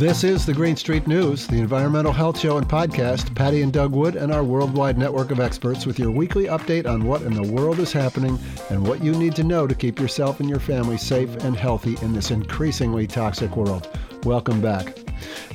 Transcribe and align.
This 0.00 0.24
is 0.24 0.46
the 0.46 0.54
Green 0.54 0.76
Street 0.76 1.06
News, 1.06 1.46
the 1.46 1.58
environmental 1.58 2.10
health 2.10 2.40
show 2.40 2.56
and 2.56 2.66
podcast. 2.66 3.34
Patti 3.34 3.60
and 3.60 3.70
Doug 3.70 3.92
Wood 3.92 4.16
and 4.16 4.32
our 4.32 4.42
worldwide 4.42 4.96
network 4.96 5.30
of 5.30 5.40
experts 5.40 5.84
with 5.84 5.98
your 5.98 6.10
weekly 6.10 6.46
update 6.46 6.86
on 6.86 7.04
what 7.04 7.20
in 7.20 7.34
the 7.34 7.52
world 7.52 7.78
is 7.80 7.92
happening 7.92 8.38
and 8.70 8.88
what 8.88 9.04
you 9.04 9.12
need 9.12 9.36
to 9.36 9.44
know 9.44 9.66
to 9.66 9.74
keep 9.74 10.00
yourself 10.00 10.40
and 10.40 10.48
your 10.48 10.58
family 10.58 10.96
safe 10.96 11.28
and 11.44 11.54
healthy 11.54 11.98
in 12.00 12.14
this 12.14 12.30
increasingly 12.30 13.06
toxic 13.06 13.54
world. 13.58 13.90
Welcome 14.24 14.62
back. 14.62 14.99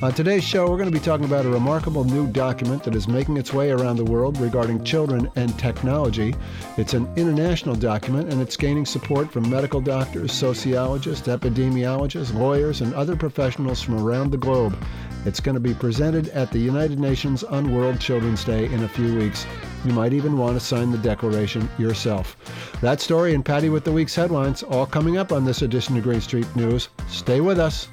On 0.02 0.12
today's 0.12 0.44
show, 0.44 0.68
we're 0.68 0.76
going 0.76 0.90
to 0.90 0.98
be 0.98 1.04
talking 1.04 1.24
about 1.24 1.46
a 1.46 1.50
remarkable 1.50 2.04
new 2.04 2.26
document 2.26 2.84
that 2.84 2.94
is 2.94 3.08
making 3.08 3.36
its 3.36 3.52
way 3.52 3.70
around 3.70 3.96
the 3.96 4.04
world 4.04 4.38
regarding 4.38 4.84
children 4.84 5.30
and 5.36 5.58
technology. 5.58 6.34
It's 6.76 6.94
an 6.94 7.08
international 7.16 7.74
document 7.74 8.32
and 8.32 8.42
it's 8.42 8.56
gaining 8.56 8.84
support 8.84 9.32
from 9.32 9.48
medical 9.48 9.80
doctors, 9.80 10.32
sociologists, 10.32 11.28
epidemiologists, 11.28 12.34
lawyers, 12.34 12.80
and 12.80 12.94
other 12.94 13.16
professionals 13.16 13.80
from 13.82 13.98
around 13.98 14.32
the 14.32 14.36
globe. 14.36 14.76
It's 15.24 15.40
going 15.40 15.54
to 15.54 15.60
be 15.60 15.74
presented 15.74 16.28
at 16.28 16.52
the 16.52 16.58
United 16.58 17.00
Nations 17.00 17.42
on 17.42 17.74
World 17.74 18.00
Children's 18.00 18.44
Day 18.44 18.66
in 18.66 18.84
a 18.84 18.88
few 18.88 19.16
weeks. 19.18 19.44
You 19.84 19.92
might 19.92 20.12
even 20.12 20.38
want 20.38 20.58
to 20.58 20.64
sign 20.64 20.92
the 20.92 20.98
declaration 20.98 21.68
yourself. 21.78 22.36
That 22.80 23.00
story 23.00 23.34
and 23.34 23.44
Patti 23.44 23.68
with 23.68 23.84
the 23.84 23.92
week's 23.92 24.14
headlines 24.14 24.62
all 24.62 24.86
coming 24.86 25.16
up 25.16 25.32
on 25.32 25.44
this 25.44 25.62
edition 25.62 25.96
of 25.96 26.04
Green 26.04 26.20
Street 26.20 26.46
News. 26.54 26.90
Stay 27.08 27.40
with 27.40 27.58
us. 27.58 27.88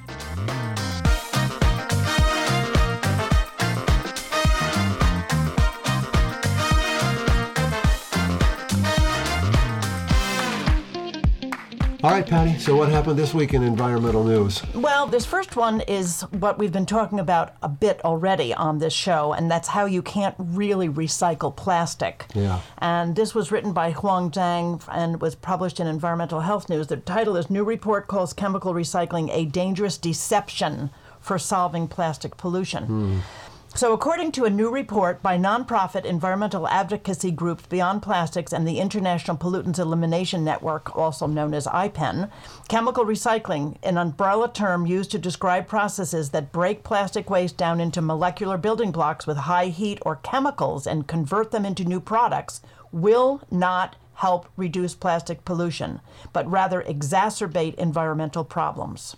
All 12.04 12.10
right, 12.10 12.26
Patti. 12.26 12.58
So, 12.58 12.76
what 12.76 12.90
happened 12.90 13.18
this 13.18 13.32
week 13.32 13.54
in 13.54 13.62
environmental 13.62 14.24
news? 14.24 14.62
Well, 14.74 15.06
this 15.06 15.24
first 15.24 15.56
one 15.56 15.80
is 15.80 16.20
what 16.32 16.58
we've 16.58 16.70
been 16.70 16.84
talking 16.84 17.18
about 17.18 17.54
a 17.62 17.68
bit 17.70 18.04
already 18.04 18.52
on 18.52 18.78
this 18.78 18.92
show, 18.92 19.32
and 19.32 19.50
that's 19.50 19.68
how 19.68 19.86
you 19.86 20.02
can't 20.02 20.34
really 20.38 20.86
recycle 20.86 21.56
plastic. 21.56 22.26
Yeah. 22.34 22.60
And 22.76 23.16
this 23.16 23.34
was 23.34 23.50
written 23.50 23.72
by 23.72 23.92
Huang 23.92 24.30
Zhang 24.30 24.82
and 24.92 25.22
was 25.22 25.34
published 25.34 25.80
in 25.80 25.86
Environmental 25.86 26.40
Health 26.40 26.68
News. 26.68 26.88
The 26.88 26.98
title 26.98 27.38
is 27.38 27.48
New 27.48 27.64
Report 27.64 28.06
Calls 28.06 28.34
Chemical 28.34 28.74
Recycling 28.74 29.30
a 29.32 29.46
Dangerous 29.46 29.96
Deception 29.96 30.90
for 31.20 31.38
Solving 31.38 31.88
Plastic 31.88 32.36
Pollution. 32.36 32.84
Hmm. 32.84 33.18
So, 33.76 33.92
according 33.92 34.30
to 34.32 34.44
a 34.44 34.50
new 34.50 34.70
report 34.70 35.20
by 35.20 35.36
nonprofit 35.36 36.04
environmental 36.04 36.68
advocacy 36.68 37.32
groups 37.32 37.66
Beyond 37.66 38.02
Plastics 38.02 38.52
and 38.52 38.68
the 38.68 38.78
International 38.78 39.36
Pollutants 39.36 39.80
Elimination 39.80 40.44
Network, 40.44 40.96
also 40.96 41.26
known 41.26 41.52
as 41.54 41.66
IPEN, 41.66 42.30
chemical 42.68 43.04
recycling, 43.04 43.76
an 43.82 43.98
umbrella 43.98 44.48
term 44.48 44.86
used 44.86 45.10
to 45.10 45.18
describe 45.18 45.66
processes 45.66 46.30
that 46.30 46.52
break 46.52 46.84
plastic 46.84 47.28
waste 47.28 47.56
down 47.56 47.80
into 47.80 48.00
molecular 48.00 48.56
building 48.58 48.92
blocks 48.92 49.26
with 49.26 49.38
high 49.38 49.66
heat 49.66 49.98
or 50.02 50.20
chemicals 50.22 50.86
and 50.86 51.08
convert 51.08 51.50
them 51.50 51.66
into 51.66 51.84
new 51.84 51.98
products, 51.98 52.60
will 52.92 53.40
not 53.50 53.96
help 54.14 54.46
reduce 54.56 54.94
plastic 54.94 55.44
pollution, 55.44 56.00
but 56.32 56.48
rather 56.48 56.80
exacerbate 56.82 57.74
environmental 57.74 58.44
problems. 58.44 59.16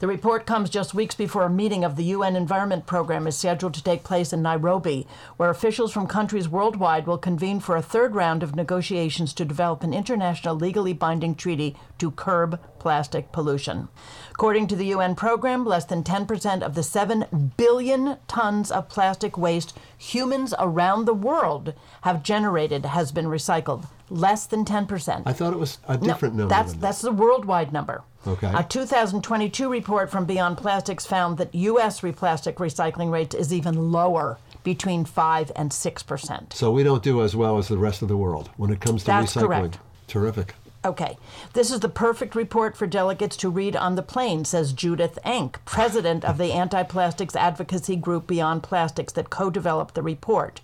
The 0.00 0.06
report 0.06 0.46
comes 0.46 0.70
just 0.70 0.94
weeks 0.94 1.14
before 1.14 1.42
a 1.42 1.50
meeting 1.50 1.84
of 1.84 1.96
the 1.96 2.04
UN 2.04 2.34
Environment 2.34 2.86
Program 2.86 3.26
is 3.26 3.36
scheduled 3.36 3.74
to 3.74 3.84
take 3.84 4.02
place 4.02 4.32
in 4.32 4.40
Nairobi, 4.40 5.06
where 5.36 5.50
officials 5.50 5.92
from 5.92 6.06
countries 6.06 6.48
worldwide 6.48 7.06
will 7.06 7.18
convene 7.18 7.60
for 7.60 7.76
a 7.76 7.82
third 7.82 8.14
round 8.14 8.42
of 8.42 8.56
negotiations 8.56 9.34
to 9.34 9.44
develop 9.44 9.82
an 9.82 9.92
international 9.92 10.54
legally 10.54 10.94
binding 10.94 11.34
treaty 11.34 11.76
to 11.98 12.12
curb 12.12 12.58
plastic 12.78 13.30
pollution. 13.30 13.88
According 14.30 14.68
to 14.68 14.76
the 14.76 14.86
UN 14.86 15.16
program, 15.16 15.66
less 15.66 15.84
than 15.84 16.02
10% 16.02 16.62
of 16.62 16.74
the 16.74 16.82
7 16.82 17.52
billion 17.58 18.16
tons 18.26 18.70
of 18.70 18.88
plastic 18.88 19.36
waste 19.36 19.76
humans 19.98 20.54
around 20.58 21.04
the 21.04 21.12
world 21.12 21.74
have 22.04 22.22
generated 22.22 22.86
has 22.86 23.12
been 23.12 23.26
recycled. 23.26 23.86
Less 24.10 24.46
than 24.46 24.64
10%. 24.64 25.22
I 25.24 25.32
thought 25.32 25.52
it 25.52 25.58
was 25.58 25.78
a 25.88 25.96
different 25.96 26.34
number. 26.34 26.52
That's 26.52 26.72
that's 26.74 27.00
the 27.00 27.12
worldwide 27.12 27.72
number. 27.72 28.02
Okay. 28.26 28.50
A 28.54 28.64
2022 28.64 29.70
report 29.70 30.10
from 30.10 30.26
Beyond 30.26 30.58
Plastics 30.58 31.06
found 31.06 31.38
that 31.38 31.54
U.S. 31.54 32.00
plastic 32.00 32.56
recycling 32.56 33.10
rate 33.10 33.32
is 33.32 33.52
even 33.52 33.92
lower, 33.92 34.38
between 34.62 35.04
five 35.04 35.50
and 35.56 35.72
six 35.72 36.02
percent. 36.02 36.52
So, 36.52 36.70
we 36.70 36.82
don't 36.82 37.02
do 37.02 37.22
as 37.22 37.34
well 37.34 37.56
as 37.58 37.68
the 37.68 37.78
rest 37.78 38.02
of 38.02 38.08
the 38.08 38.16
world 38.16 38.50
when 38.56 38.70
it 38.70 38.80
comes 38.80 39.02
to 39.02 39.06
That's 39.06 39.34
recycling. 39.34 39.46
correct. 39.46 39.78
Terrific. 40.06 40.54
Okay, 40.82 41.18
this 41.52 41.70
is 41.70 41.80
the 41.80 41.90
perfect 41.90 42.34
report 42.34 42.74
for 42.74 42.86
delegates 42.86 43.36
to 43.36 43.50
read 43.50 43.76
on 43.76 43.96
the 43.96 44.02
plane, 44.02 44.46
says 44.46 44.72
Judith 44.72 45.18
Enck, 45.26 45.56
president 45.66 46.24
of 46.24 46.38
the 46.38 46.52
anti 46.52 46.82
plastics 46.82 47.36
advocacy 47.36 47.96
group 47.96 48.26
Beyond 48.26 48.62
Plastics 48.62 49.12
that 49.12 49.30
co 49.30 49.50
developed 49.50 49.94
the 49.94 50.02
report. 50.02 50.60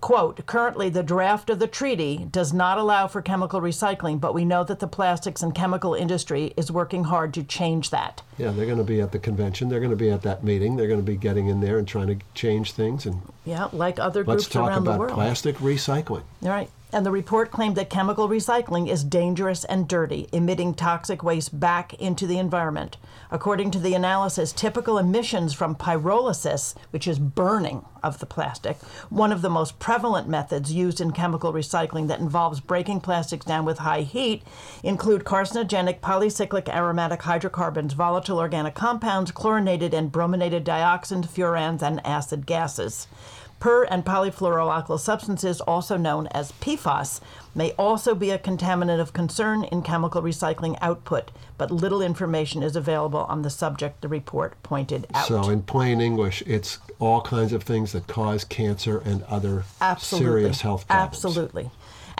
Quote, 0.00 0.46
currently 0.46 0.88
the 0.88 1.02
draft 1.02 1.50
of 1.50 1.58
the 1.58 1.66
treaty 1.66 2.26
does 2.30 2.54
not 2.54 2.78
allow 2.78 3.06
for 3.06 3.20
chemical 3.20 3.60
recycling, 3.60 4.18
but 4.18 4.32
we 4.32 4.46
know 4.46 4.64
that 4.64 4.78
the 4.78 4.86
plastics 4.86 5.42
and 5.42 5.54
chemical 5.54 5.92
industry 5.94 6.54
is 6.56 6.72
working 6.72 7.04
hard 7.04 7.34
to 7.34 7.42
change 7.44 7.90
that. 7.90 8.22
Yeah, 8.38 8.50
they're 8.50 8.64
going 8.64 8.78
to 8.78 8.84
be 8.84 9.02
at 9.02 9.12
the 9.12 9.18
convention. 9.18 9.68
They're 9.68 9.78
going 9.80 9.90
to 9.90 9.96
be 9.96 10.10
at 10.10 10.22
that 10.22 10.42
meeting. 10.42 10.76
They're 10.76 10.88
going 10.88 11.00
to 11.00 11.06
be 11.06 11.16
getting 11.16 11.48
in 11.48 11.60
there 11.60 11.76
and 11.76 11.86
trying 11.86 12.06
to 12.06 12.16
change 12.34 12.72
things. 12.72 13.04
And 13.04 13.20
Yeah, 13.44 13.68
like 13.74 13.98
other 13.98 14.24
groups 14.24 14.28
let's 14.28 14.44
groups 14.46 14.52
talk 14.54 14.68
around 14.70 14.84
the 14.84 14.90
about 14.92 15.00
world. 15.00 15.12
plastic 15.12 15.56
recycling. 15.56 16.22
All 16.42 16.48
right. 16.48 16.70
And 16.92 17.06
the 17.06 17.12
report 17.12 17.52
claimed 17.52 17.76
that 17.76 17.88
chemical 17.88 18.28
recycling 18.28 18.88
is 18.88 19.04
dangerous 19.04 19.64
and 19.64 19.86
dirty, 19.86 20.28
emitting 20.32 20.74
toxic 20.74 21.22
waste 21.22 21.58
back 21.58 21.94
into 21.94 22.26
the 22.26 22.38
environment. 22.38 22.96
According 23.30 23.70
to 23.72 23.78
the 23.78 23.94
analysis, 23.94 24.52
typical 24.52 24.98
emissions 24.98 25.54
from 25.54 25.76
pyrolysis, 25.76 26.74
which 26.90 27.06
is 27.06 27.20
burning 27.20 27.84
of 28.02 28.18
the 28.18 28.26
plastic, 28.26 28.76
one 29.08 29.30
of 29.30 29.40
the 29.40 29.50
most 29.50 29.78
prevalent 29.78 30.28
methods 30.28 30.72
used 30.72 31.00
in 31.00 31.12
chemical 31.12 31.52
recycling 31.52 32.08
that 32.08 32.18
involves 32.18 32.58
breaking 32.58 33.00
plastics 33.00 33.46
down 33.46 33.64
with 33.64 33.78
high 33.78 34.02
heat, 34.02 34.42
include 34.82 35.22
carcinogenic 35.22 36.00
polycyclic 36.00 36.68
aromatic 36.68 37.22
hydrocarbons, 37.22 37.92
volatile 37.92 38.38
organic 38.38 38.74
compounds, 38.74 39.30
chlorinated 39.30 39.94
and 39.94 40.10
brominated 40.10 40.64
dioxins, 40.64 41.28
furans, 41.28 41.82
and 41.82 42.04
acid 42.04 42.46
gases. 42.46 43.06
Per 43.60 43.84
and 43.84 44.06
polyfluoroalkyl 44.06 44.98
substances, 44.98 45.60
also 45.60 45.98
known 45.98 46.28
as 46.28 46.52
PFAS, 46.52 47.20
may 47.54 47.72
also 47.72 48.14
be 48.14 48.30
a 48.30 48.38
contaminant 48.38 49.00
of 49.00 49.12
concern 49.12 49.64
in 49.64 49.82
chemical 49.82 50.22
recycling 50.22 50.78
output, 50.80 51.30
but 51.58 51.70
little 51.70 52.00
information 52.00 52.62
is 52.62 52.74
available 52.74 53.26
on 53.28 53.42
the 53.42 53.50
subject, 53.50 54.00
the 54.00 54.08
report 54.08 54.60
pointed 54.62 55.06
out. 55.12 55.26
So, 55.28 55.50
in 55.50 55.62
plain 55.62 56.00
English, 56.00 56.42
it's 56.46 56.78
all 56.98 57.20
kinds 57.20 57.52
of 57.52 57.62
things 57.62 57.92
that 57.92 58.06
cause 58.06 58.44
cancer 58.44 58.98
and 59.04 59.22
other 59.24 59.64
Absolutely. 59.82 60.26
serious 60.26 60.60
health 60.62 60.86
problems. 60.88 61.14
Absolutely. 61.14 61.70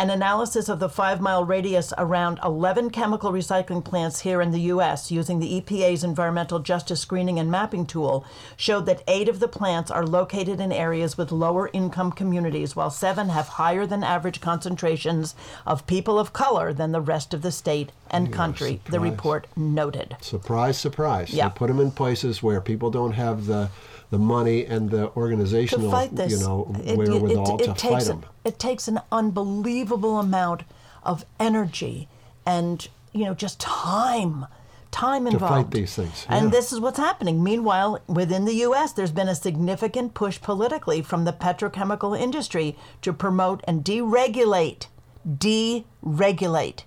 An 0.00 0.08
analysis 0.08 0.70
of 0.70 0.78
the 0.78 0.88
five 0.88 1.20
mile 1.20 1.44
radius 1.44 1.92
around 1.98 2.40
11 2.42 2.88
chemical 2.88 3.32
recycling 3.32 3.84
plants 3.84 4.20
here 4.20 4.40
in 4.40 4.50
the 4.50 4.62
U.S. 4.72 5.10
using 5.10 5.40
the 5.40 5.60
EPA's 5.60 6.02
Environmental 6.02 6.58
Justice 6.58 7.02
Screening 7.02 7.38
and 7.38 7.50
Mapping 7.50 7.84
tool 7.84 8.24
showed 8.56 8.86
that 8.86 9.02
eight 9.06 9.28
of 9.28 9.40
the 9.40 9.46
plants 9.46 9.90
are 9.90 10.06
located 10.06 10.58
in 10.58 10.72
areas 10.72 11.18
with 11.18 11.30
lower 11.30 11.68
income 11.74 12.12
communities, 12.12 12.74
while 12.74 12.88
seven 12.88 13.28
have 13.28 13.48
higher 13.48 13.84
than 13.84 14.02
average 14.02 14.40
concentrations 14.40 15.34
of 15.66 15.86
people 15.86 16.18
of 16.18 16.32
color 16.32 16.72
than 16.72 16.92
the 16.92 17.02
rest 17.02 17.34
of 17.34 17.42
the 17.42 17.52
state 17.52 17.92
and 18.10 18.32
country, 18.32 18.80
the 18.88 19.00
report 19.00 19.48
noted. 19.54 20.16
Surprise, 20.22 20.78
surprise. 20.78 21.34
Yeah. 21.34 21.50
They 21.50 21.54
put 21.56 21.66
them 21.66 21.78
in 21.78 21.90
places 21.90 22.42
where 22.42 22.62
people 22.62 22.90
don't 22.90 23.12
have 23.12 23.44
the 23.44 23.68
the 24.10 24.18
money 24.18 24.64
and 24.66 24.90
the 24.90 25.10
organizational, 25.16 25.90
you 26.18 26.38
know, 26.38 26.72
It- 26.80 26.88
it- 26.90 26.98
wherewithal 26.98 27.54
it, 27.60 27.64
to 27.64 27.72
takes 27.74 27.82
fight 27.82 28.04
them. 28.04 28.24
It 28.44 28.58
takes 28.58 28.88
an 28.88 29.00
unbelievable 29.12 30.18
amount 30.18 30.62
of 31.02 31.24
energy 31.38 32.08
and 32.44 32.86
you 33.12 33.24
know 33.24 33.34
just 33.34 33.58
time, 33.60 34.46
time 34.90 35.26
involved 35.26 35.54
to 35.54 35.62
fight 35.64 35.70
these 35.70 35.94
things, 35.94 36.26
And 36.28 36.50
this 36.52 36.72
is 36.72 36.80
what's 36.80 36.98
happening. 36.98 37.42
Meanwhile, 37.42 38.00
within 38.08 38.44
the 38.44 38.54
U.S., 38.66 38.92
there's 38.92 39.12
been 39.12 39.28
a 39.28 39.34
significant 39.34 40.14
push 40.14 40.40
politically 40.40 41.02
from 41.02 41.24
the 41.24 41.32
petrochemical 41.32 42.18
industry 42.18 42.76
to 43.02 43.12
promote 43.12 43.60
and 43.64 43.84
deregulate, 43.84 44.86
deregulate 45.28 46.80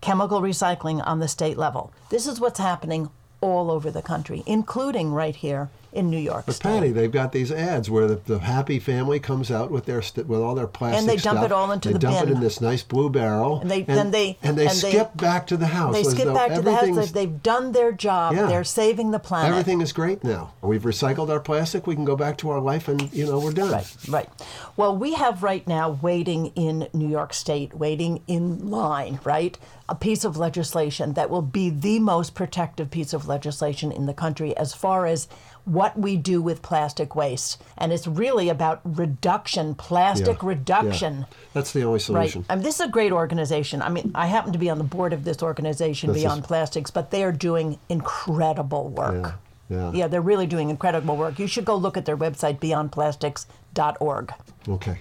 chemical 0.00 0.40
recycling 0.40 1.04
on 1.06 1.20
the 1.20 1.28
state 1.28 1.56
level. 1.56 1.92
This 2.10 2.26
is 2.26 2.38
what's 2.40 2.58
happening 2.58 3.10
all 3.40 3.70
over 3.70 3.90
the 3.90 4.02
country, 4.02 4.42
including 4.46 5.12
right 5.12 5.34
here 5.36 5.68
in 5.96 6.10
New 6.10 6.18
York 6.18 6.44
But. 6.46 6.60
Patti, 6.60 6.92
they've 6.92 7.10
got 7.10 7.32
these 7.32 7.50
ads 7.50 7.90
where 7.90 8.06
the, 8.06 8.16
the 8.16 8.38
happy 8.38 8.78
family 8.78 9.18
comes 9.18 9.50
out 9.50 9.70
with 9.70 9.86
their 9.86 10.02
st- 10.02 10.26
with 10.26 10.40
all 10.40 10.54
their 10.54 10.66
plastic 10.66 11.00
and 11.00 11.08
they 11.08 11.16
dump 11.16 11.38
stuff. 11.38 11.44
it 11.46 11.52
all 11.52 11.72
into 11.72 11.88
they 11.88 11.92
the 11.94 11.98
dump 11.98 12.22
it 12.28 12.30
in 12.30 12.40
this 12.40 12.60
nice 12.60 12.82
blue 12.82 13.10
barrel. 13.10 13.60
And 13.60 13.70
they- 13.70 13.82
then 13.82 14.10
they- 14.10 14.38
and 14.42 14.56
they 14.56 14.66
and 14.66 14.76
they- 14.76 14.90
skip 14.90 15.16
back 15.16 15.46
to 15.48 15.56
the 15.56 15.66
house. 15.66 15.94
They 15.94 16.04
skip 16.04 16.32
back 16.34 16.54
to 16.54 16.60
the 16.62 16.74
house. 16.74 17.10
they've 17.12 17.42
done 17.42 17.72
their 17.72 17.92
job. 17.92 18.34
Yeah. 18.34 18.46
They're 18.46 18.64
saving 18.64 19.10
the 19.10 19.18
planet. 19.18 19.50
Everything 19.50 19.80
is 19.80 19.92
great 19.92 20.22
now. 20.22 20.52
We've 20.62 20.82
recycled 20.82 21.30
our 21.30 21.40
plastic. 21.40 21.86
We 21.86 21.94
can 21.94 22.04
go 22.04 22.16
back 22.16 22.36
to 22.38 22.50
our 22.50 22.60
life, 22.60 22.88
and 22.88 23.12
you 23.12 23.26
know 23.26 23.38
we're 23.38 23.52
done. 23.52 23.70
Right, 23.72 23.96
right. 24.08 24.28
Well, 24.76 24.96
we 24.96 25.14
have 25.14 25.42
right 25.42 25.66
now 25.66 25.98
waiting 26.02 26.46
in 26.54 26.88
New 26.92 27.08
York 27.08 27.32
State, 27.32 27.74
waiting 27.74 28.22
in 28.26 28.70
line, 28.70 29.18
right? 29.24 29.56
A 29.88 29.94
piece 29.94 30.24
of 30.24 30.36
legislation 30.36 31.12
that 31.14 31.30
will 31.30 31.42
be 31.42 31.70
the 31.70 31.98
most 32.00 32.34
protective 32.34 32.90
piece 32.90 33.12
of 33.12 33.28
legislation 33.28 33.92
in 33.92 34.06
the 34.06 34.14
country 34.14 34.56
as 34.56 34.74
far 34.74 35.06
as 35.06 35.28
what 35.66 35.98
we 35.98 36.16
do 36.16 36.40
with 36.40 36.62
plastic 36.62 37.14
waste. 37.14 37.60
And 37.76 37.92
it's 37.92 38.06
really 38.06 38.48
about 38.48 38.80
reduction, 38.84 39.74
plastic 39.74 40.40
Yeah, 40.42 40.48
reduction. 40.48 41.18
yeah. 41.18 41.36
That's 41.52 41.72
the 41.72 41.80
only 41.82 41.94
Right. 41.94 42.00
solution. 42.02 42.44
I 42.48 42.54
mean, 42.54 42.62
this 42.64 42.76
is 42.76 42.86
a 42.86 42.88
great 42.88 43.12
organization. 43.12 43.82
I 43.82 43.88
mean, 43.90 44.12
I 44.14 44.26
happen 44.28 44.52
to 44.52 44.58
be 44.58 44.70
on 44.70 44.78
the 44.78 44.84
board 44.84 45.12
of 45.12 45.24
this 45.24 45.42
organization, 45.42 46.08
This 46.08 46.18
is- 46.18 46.22
Beyond 46.22 46.44
Plastics, 46.44 46.90
but 46.92 47.10
they 47.10 47.22
are 47.24 47.32
doing 47.32 47.78
incredible 47.88 48.88
work. 48.90 49.34
Yeah, 49.68 49.90
yeah. 49.92 50.06
they're 50.06 50.20
really 50.20 50.46
doing 50.46 50.70
incredible 50.70 51.16
work. 51.16 51.40
You 51.40 51.48
should 51.48 51.64
go 51.64 51.74
look 51.74 51.96
at 51.96 52.04
their 52.04 52.16
website, 52.16 52.60
beyondplastics.org. 52.60 54.32
Okay. 54.68 54.98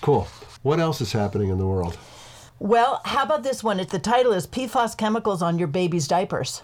Cool. 0.00 0.26
What 0.62 0.80
else 0.80 1.00
is 1.00 1.12
happening 1.12 1.48
in 1.48 1.58
the 1.58 1.66
world? 1.66 1.96
Well, 2.58 3.00
how 3.04 3.22
about 3.24 3.42
this 3.44 3.62
one? 3.64 3.78
It, 3.80 3.90
the 3.90 3.98
title 3.98 4.32
is 4.32 4.46
PFAS 4.46 4.96
chemicals 4.96 5.42
on 5.42 5.58
your 5.58 5.68
baby's 5.68 6.06
diapers. 6.08 6.62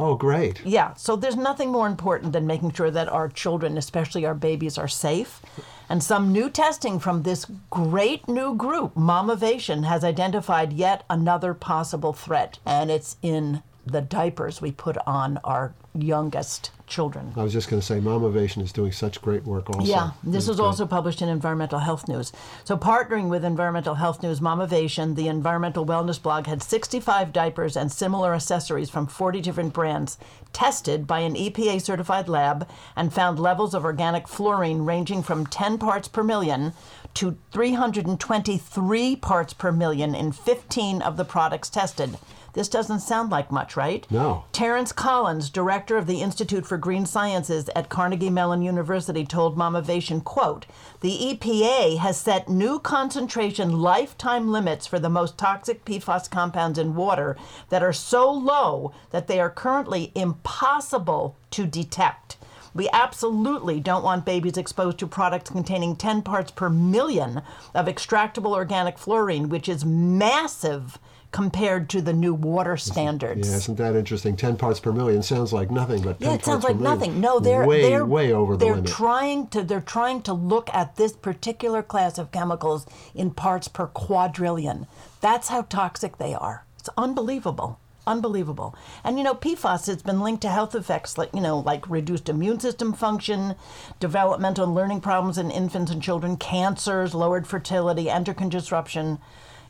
Oh, 0.00 0.14
great. 0.14 0.64
Yeah, 0.64 0.94
so 0.94 1.14
there's 1.14 1.36
nothing 1.36 1.70
more 1.70 1.86
important 1.86 2.32
than 2.32 2.46
making 2.46 2.72
sure 2.72 2.90
that 2.90 3.10
our 3.10 3.28
children, 3.28 3.76
especially 3.76 4.24
our 4.24 4.34
babies, 4.34 4.78
are 4.78 4.88
safe. 4.88 5.42
And 5.90 6.02
some 6.02 6.32
new 6.32 6.48
testing 6.48 6.98
from 6.98 7.22
this 7.22 7.44
great 7.68 8.26
new 8.26 8.54
group, 8.54 8.94
Mamavation, 8.94 9.84
has 9.84 10.02
identified 10.02 10.72
yet 10.72 11.04
another 11.10 11.52
possible 11.52 12.14
threat, 12.14 12.58
and 12.64 12.90
it's 12.90 13.18
in 13.20 13.62
the 13.84 14.00
diapers 14.00 14.62
we 14.62 14.72
put 14.72 14.96
on 15.06 15.38
our 15.44 15.74
youngest 15.94 16.70
children. 16.86 17.32
I 17.36 17.42
was 17.42 17.52
just 17.52 17.68
going 17.68 17.80
to 17.80 17.86
say, 17.86 18.00
Mamavation 18.00 18.62
is 18.62 18.72
doing 18.72 18.92
such 18.92 19.22
great 19.22 19.44
work 19.44 19.70
also. 19.70 19.90
Yeah, 19.90 20.10
this 20.22 20.48
was 20.48 20.60
also 20.60 20.86
published 20.86 21.22
in 21.22 21.28
Environmental 21.28 21.78
Health 21.78 22.08
News. 22.08 22.32
So, 22.64 22.76
partnering 22.76 23.28
with 23.28 23.44
Environmental 23.44 23.94
Health 23.94 24.22
News, 24.22 24.40
Mamavation, 24.40 25.14
the 25.14 25.28
environmental 25.28 25.86
wellness 25.86 26.20
blog, 26.20 26.46
had 26.46 26.62
65 26.62 27.32
diapers 27.32 27.76
and 27.76 27.90
similar 27.90 28.34
accessories 28.34 28.90
from 28.90 29.06
40 29.06 29.40
different 29.40 29.72
brands 29.72 30.18
tested 30.52 31.06
by 31.06 31.20
an 31.20 31.34
EPA 31.34 31.80
certified 31.80 32.28
lab 32.28 32.68
and 32.96 33.12
found 33.12 33.38
levels 33.38 33.72
of 33.72 33.84
organic 33.84 34.26
fluorine 34.26 34.84
ranging 34.84 35.22
from 35.22 35.46
10 35.46 35.78
parts 35.78 36.08
per 36.08 36.24
million 36.24 36.72
to 37.14 37.36
323 37.52 39.16
parts 39.16 39.52
per 39.52 39.72
million 39.72 40.14
in 40.14 40.32
15 40.32 41.02
of 41.02 41.16
the 41.16 41.24
products 41.24 41.70
tested. 41.70 42.18
This 42.52 42.68
doesn't 42.68 43.00
sound 43.00 43.30
like 43.30 43.52
much, 43.52 43.76
right? 43.76 44.06
No. 44.10 44.44
Terrence 44.52 44.92
Collins, 44.92 45.50
director 45.50 45.96
of 45.96 46.06
the 46.06 46.20
Institute 46.20 46.66
for 46.66 46.76
Green 46.76 47.06
Sciences 47.06 47.70
at 47.76 47.88
Carnegie 47.88 48.30
Mellon 48.30 48.62
University, 48.62 49.24
told 49.24 49.56
Mamavation, 49.56 50.24
quote, 50.24 50.66
"The 51.00 51.34
EPA 51.34 51.96
has 51.96 52.16
set 52.16 52.48
new 52.48 52.78
concentration 52.78 53.80
lifetime 53.80 54.50
limits 54.50 54.86
for 54.86 54.98
the 54.98 55.08
most 55.08 55.38
toxic 55.38 55.84
PFAS 55.84 56.28
compounds 56.28 56.78
in 56.78 56.94
water 56.94 57.36
that 57.68 57.82
are 57.82 57.92
so 57.92 58.30
low 58.30 58.92
that 59.10 59.26
they 59.26 59.40
are 59.40 59.50
currently 59.50 60.10
impossible 60.14 61.36
to 61.50 61.66
detect." 61.66 62.36
We 62.72 62.88
absolutely 62.92 63.80
don't 63.80 64.04
want 64.04 64.24
babies 64.24 64.56
exposed 64.56 64.98
to 64.98 65.06
products 65.08 65.50
containing 65.50 65.96
10 65.96 66.22
parts 66.22 66.52
per 66.52 66.68
million 66.68 67.42
of 67.74 67.86
extractable 67.86 68.52
organic 68.52 68.96
fluorine, 68.96 69.48
which 69.48 69.68
is 69.68 69.84
massive 69.84 70.96
compared 71.32 71.88
to 71.90 72.02
the 72.02 72.12
new 72.12 72.34
water 72.34 72.76
standards. 72.76 73.48
Yeah, 73.48 73.56
isn't 73.56 73.76
that 73.78 73.94
interesting? 73.94 74.36
10 74.36 74.56
parts 74.56 74.80
per 74.80 74.92
million 74.92 75.22
sounds 75.22 75.52
like 75.52 75.70
nothing, 75.70 76.02
but 76.02 76.18
10 76.18 76.28
Yeah, 76.28 76.34
it 76.34 76.44
sounds 76.44 76.64
like 76.64 76.76
nothing. 76.76 77.20
No, 77.20 77.38
they're 77.38 77.66
way, 77.66 77.82
they're 77.82 78.04
way 78.04 78.32
over 78.32 78.56
the 78.56 78.64
they're 78.64 78.74
limit. 78.76 78.90
trying 78.90 79.46
to 79.48 79.62
they're 79.62 79.80
trying 79.80 80.22
to 80.22 80.32
look 80.32 80.68
at 80.74 80.96
this 80.96 81.12
particular 81.12 81.82
class 81.82 82.18
of 82.18 82.32
chemicals 82.32 82.86
in 83.14 83.30
parts 83.30 83.68
per 83.68 83.86
quadrillion. 83.86 84.86
That's 85.20 85.48
how 85.48 85.62
toxic 85.62 86.18
they 86.18 86.34
are. 86.34 86.64
It's 86.78 86.88
unbelievable. 86.96 87.78
Unbelievable. 88.06 88.74
And 89.04 89.18
you 89.18 89.22
know, 89.24 89.34
PFAS 89.34 89.86
has 89.86 90.02
been 90.02 90.20
linked 90.20 90.42
to 90.42 90.48
health 90.48 90.74
effects 90.74 91.16
like, 91.16 91.30
you 91.32 91.40
know, 91.40 91.58
like 91.58 91.88
reduced 91.88 92.28
immune 92.28 92.58
system 92.58 92.92
function, 92.92 93.54
developmental 94.00 94.64
and 94.64 94.74
learning 94.74 95.02
problems 95.02 95.38
in 95.38 95.50
infants 95.50 95.92
and 95.92 96.02
children, 96.02 96.36
cancers, 96.36 97.14
lowered 97.14 97.46
fertility, 97.46 98.10
endocrine 98.10 98.48
disruption, 98.48 99.18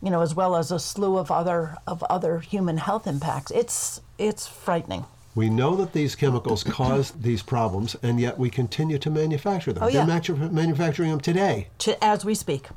you 0.03 0.11
know, 0.11 0.21
as 0.23 0.35
well 0.35 0.57
as 0.57 0.71
a 0.71 0.79
slew 0.79 1.17
of 1.19 1.31
other 1.31 1.77
of 1.87 2.03
other 2.05 2.41
human 2.41 2.79
health 2.79 3.07
impacts. 3.07 3.51
It's 3.51 4.01
it's 4.19 4.47
frightening. 4.47 5.05
we 5.35 5.49
know 5.49 5.77
that 5.77 5.93
these 5.93 6.15
chemicals 6.15 6.65
cause 6.79 7.13
these 7.13 7.43
problems, 7.43 7.97
and 8.03 8.21
yet 8.21 8.39
we 8.39 8.51
continue 8.51 8.99
to 8.99 9.11
manufacture 9.11 9.73
them. 9.73 9.83
Oh, 9.85 9.89
yeah. 9.89 10.05
They're 10.05 10.37
manufacturing 10.51 11.11
them 11.11 11.21
today. 11.21 11.69
to, 11.79 12.03
as 12.03 12.25
we 12.25 12.35
speak. 12.35 12.69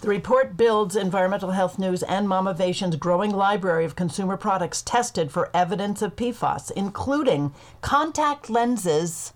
The 0.00 0.08
report 0.08 0.56
builds 0.56 0.96
Environmental 0.96 1.50
Health 1.50 1.78
News 1.78 2.02
and 2.02 2.26
Mamavation's 2.26 2.96
growing 2.96 3.30
library 3.30 3.84
of 3.84 3.94
consumer 3.94 4.36
products 4.36 4.82
tested 4.82 5.30
for 5.30 5.50
evidence 5.54 6.00
of 6.00 6.16
PFAS, 6.16 6.70
including 6.72 7.52
contact 7.82 8.48
lenses, 8.48 9.32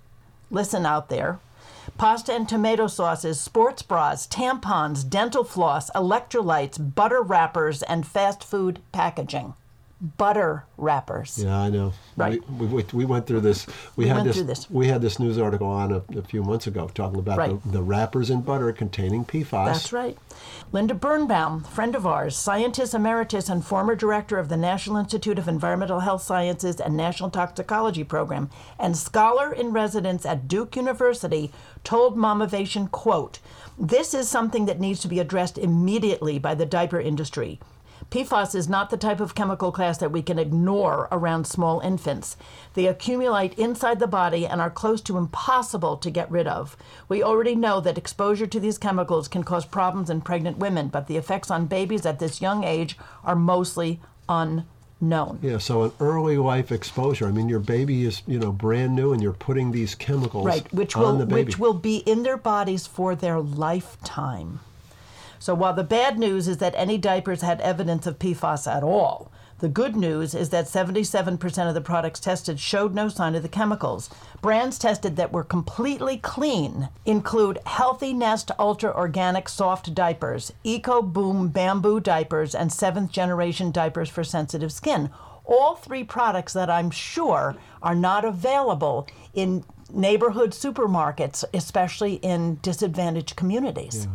listen 0.50 0.87
out 0.87 1.09
there, 1.11 1.38
pasta 1.96 2.32
and 2.32 2.49
tomato 2.49 2.87
sauces, 2.87 3.41
sports 3.41 3.82
bras, 3.82 4.26
tampons, 4.26 5.08
dental 5.08 5.44
floss, 5.44 5.91
electrolytes, 5.91 6.94
butter 6.94 7.23
wrappers, 7.23 7.82
and 7.82 8.06
fast 8.06 8.43
food 8.43 8.81
packaging. 8.93 9.55
Butter 10.00 10.67
wrappers. 10.76 11.38
Yeah, 11.43 11.56
I 11.58 11.70
know. 11.70 11.93
Right. 12.17 12.46
We, 12.50 12.67
we, 12.67 12.85
we 12.93 13.05
went 13.05 13.26
through 13.26 13.41
this. 13.41 13.67
We, 13.96 14.05
We 14.05 14.08
had 14.08 14.14
went 14.17 14.26
this, 14.26 14.37
through 14.37 14.46
this. 14.46 14.70
We 14.70 14.88
had 14.88 15.00
this 15.00 15.19
news 15.19 15.38
article 15.38 15.69
on 15.69 15.93
a, 15.93 16.19
a 16.19 16.23
few 16.23 16.43
months 16.43 16.67
ago 16.67 16.91
talking 16.93 17.19
about 17.19 17.38
Right. 17.38 17.62
the, 17.64 17.70
the 17.70 17.82
wrappers 17.82 18.29
in 18.29 18.43
butter 18.43 18.70
containing 18.73 19.25
PFAS. 19.25 19.67
That's 19.67 19.93
right. 19.93 20.19
Linda 20.73 20.94
Birnbaum, 20.94 21.62
friend 21.64 21.94
of 21.94 22.06
ours, 22.06 22.37
scientist 22.37 22.93
emeritus 22.93 23.49
and 23.49 23.64
former 23.64 23.94
director 23.94 24.37
of 24.38 24.49
the 24.49 24.56
National 24.56 24.96
Institute 24.96 25.38
of 25.38 25.46
Environmental 25.49 26.00
Health 26.00 26.23
Sciences 26.23 26.81
and 26.81 26.97
National 26.97 27.31
Toxicology 27.31 28.02
Program, 28.05 28.50
and 28.79 28.97
scholar 28.97 29.52
in 29.52 29.73
residence 29.73 30.26
at 30.26 30.49
Duke 30.49 30.75
University, 30.76 31.52
told 31.85 32.17
Mamavation, 32.17 32.90
quote, 32.90 33.38
This 33.79 34.12
is 34.12 34.29
something 34.29 34.67
that 34.67 34.81
needs 34.81 35.00
to 35.00 35.08
be 35.08 35.20
addressed 35.20 35.56
immediately 35.56 36.38
by 36.38 36.55
the 36.55 36.67
diaper 36.67 37.00
industry. 37.00 37.61
PFAS 38.11 38.55
is 38.55 38.69
not 38.69 38.91
the 38.91 38.97
type 38.97 39.21
of 39.21 39.35
chemical 39.35 39.73
class 39.73 39.99
that 39.99 40.12
we 40.12 40.23
can 40.23 40.39
ignore 40.39 41.09
around 41.11 41.47
small 41.47 41.81
infants. 41.81 42.37
They 42.75 42.87
accumulate 42.87 43.59
inside 43.59 43.99
the 43.99 44.06
body 44.06 44.47
and 44.47 44.61
are 44.61 44.71
close 44.71 45.01
to 45.03 45.19
impossible 45.19 45.97
to 45.97 46.11
get 46.11 46.31
rid 46.31 46.47
of. 46.47 46.77
We 47.09 47.23
already 47.23 47.56
know 47.56 47.81
that 47.81 47.99
exposure 47.99 48.47
to 48.47 48.61
these 48.61 48.79
chemicals 48.79 49.27
can 49.27 49.43
cause 49.43 49.65
problems 49.65 50.11
in 50.11 50.21
pregnant 50.21 50.59
women, 50.59 50.89
but 50.89 51.06
the 51.09 51.17
effects 51.17 51.51
on 51.51 51.67
babies 51.67 52.06
at 52.06 52.19
this 52.21 52.41
young 52.41 52.62
age 52.62 52.97
are 53.25 53.35
mostly 53.37 54.00
unknown. 54.28 55.38
Yeah, 55.43 55.59
so 55.59 55.83
an 55.85 55.93
early 55.99 56.37
life 56.37 56.71
exposure. 56.71 57.26
I 57.26 57.33
mean, 57.33 57.49
your 57.49 57.59
baby 57.61 58.05
is, 58.05 58.23
you 58.26 58.38
know, 58.38 58.52
brand 58.52 58.95
new 58.95 59.12
and 59.12 59.21
you're 59.23 59.33
putting 59.33 59.73
these 59.73 59.95
chemicals 59.95 60.47
Right, 60.47 60.73
which 60.73 60.95
on 60.97 61.02
will 61.02 61.19
the 61.19 61.26
baby. 61.26 61.45
which 61.45 61.59
will 61.59 61.75
be 61.75 61.97
in 61.99 62.23
their 62.23 62.37
bodies 62.37 62.87
for 62.87 63.17
their 63.17 63.40
lifetime. 63.40 64.61
So 65.38 65.55
while 65.55 65.75
the 65.75 65.85
bad 65.85 66.19
news 66.19 66.49
is 66.49 66.59
that 66.59 66.75
any 66.76 66.99
diapers 66.99 67.43
had 67.43 67.61
evidence 67.61 68.07
of 68.07 68.19
PFAS 68.19 68.71
at 68.71 68.83
all, 68.83 69.31
the 69.61 69.69
good 69.69 69.95
news 69.97 70.35
is 70.35 70.50
that 70.50 70.67
77% 70.67 71.69
of 71.69 71.75
the 71.75 71.81
products 71.81 72.21
tested 72.21 72.59
showed 72.59 72.95
no 72.95 73.09
sign 73.09 73.35
of 73.35 73.43
the 73.43 73.49
chemicals. 73.49 74.11
Brands 74.43 74.79
tested 74.79 75.17
that 75.17 75.33
were 75.33 75.45
completely 75.45 76.19
clean 76.19 76.88
include 77.07 77.61
Healthy 77.64 78.12
Nest 78.12 78.50
Ultra 78.59 78.93
Organic 78.95 79.49
Soft 79.49 79.95
Diapers, 79.95 80.53
Eco 80.64 81.00
Boom 81.00 81.49
Bamboo 81.49 82.00
Diapers, 82.00 82.55
and 82.55 82.73
seventh 82.73 83.12
generation 83.12 83.71
diapers 83.71 84.11
for 84.11 84.25
sensitive 84.25 84.73
skin. 84.73 85.09
All 85.47 85.76
three 85.76 86.05
products 86.05 86.53
that 86.53 86.69
I'm 86.69 86.91
sure 86.91 87.57
are 87.83 87.95
not 87.95 88.25
available 88.25 89.07
in 89.35 89.64
neighborhood 89.93 90.50
supermarkets, 90.50 91.45
especially 91.55 92.14
in 92.17 92.59
disadvantaged 92.61 93.37
communities. 93.37 94.09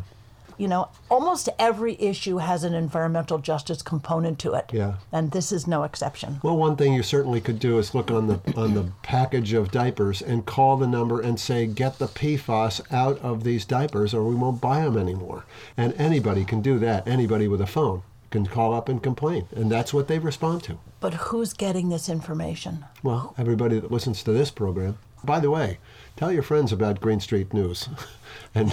You 0.60 0.68
know, 0.68 0.90
almost 1.10 1.48
every 1.58 1.96
issue 2.02 2.38
has 2.38 2.66
an 2.66 2.74
environmental 2.74 3.38
justice 3.38 3.82
component 3.82 4.40
to 4.40 4.56
it. 4.56 4.66
Yeah. 4.74 4.96
And 5.10 5.32
this 5.32 5.54
is 5.54 5.68
no 5.68 5.84
exception. 5.84 6.42
Well, 6.44 6.58
one 6.58 6.76
thing 6.76 6.94
you 6.94 7.02
certainly 7.02 7.40
could 7.40 7.60
do 7.60 7.80
is 7.80 7.96
look 7.96 8.12
on 8.12 8.28
the 8.28 8.42
on 8.58 8.74
the 8.74 8.92
package 9.02 9.54
of 9.54 9.72
diapers 9.72 10.22
and 10.22 10.46
call 10.46 10.76
the 10.76 10.86
number 10.86 11.22
and 11.22 11.40
say, 11.40 11.66
"Get 11.66 11.98
the 11.98 12.08
PFAS 12.08 12.82
out 12.92 13.18
of 13.20 13.46
these 13.46 13.64
diapers, 13.64 14.14
or 14.14 14.26
we 14.26 14.36
won't 14.36 14.60
buy 14.60 14.82
them 14.82 14.98
anymore." 14.98 15.46
And 15.78 15.94
anybody 15.94 16.44
can 16.44 16.62
do 16.62 16.78
that. 16.80 17.08
Anybody 17.08 17.48
with 17.48 17.62
a 17.62 17.66
phone 17.66 18.04
can 18.30 18.46
call 18.46 18.74
up 18.74 18.90
and 18.90 19.02
complain, 19.02 19.48
and 19.56 19.72
that's 19.72 19.94
what 19.94 20.10
they 20.10 20.20
respond 20.20 20.62
to. 20.64 20.78
But 21.00 21.14
who's 21.14 21.54
getting 21.54 21.88
this 21.88 22.10
information? 22.10 22.86
Well, 23.02 23.34
everybody 23.38 23.80
that 23.80 23.92
listens 23.92 24.22
to 24.24 24.34
this 24.34 24.52
program. 24.52 24.98
By 25.24 25.40
the 25.40 25.52
way, 25.52 25.80
tell 26.16 26.32
your 26.32 26.44
friends 26.44 26.72
about 26.72 27.02
Green 27.02 27.20
Street 27.20 27.54
News. 27.54 27.90
and 28.56 28.72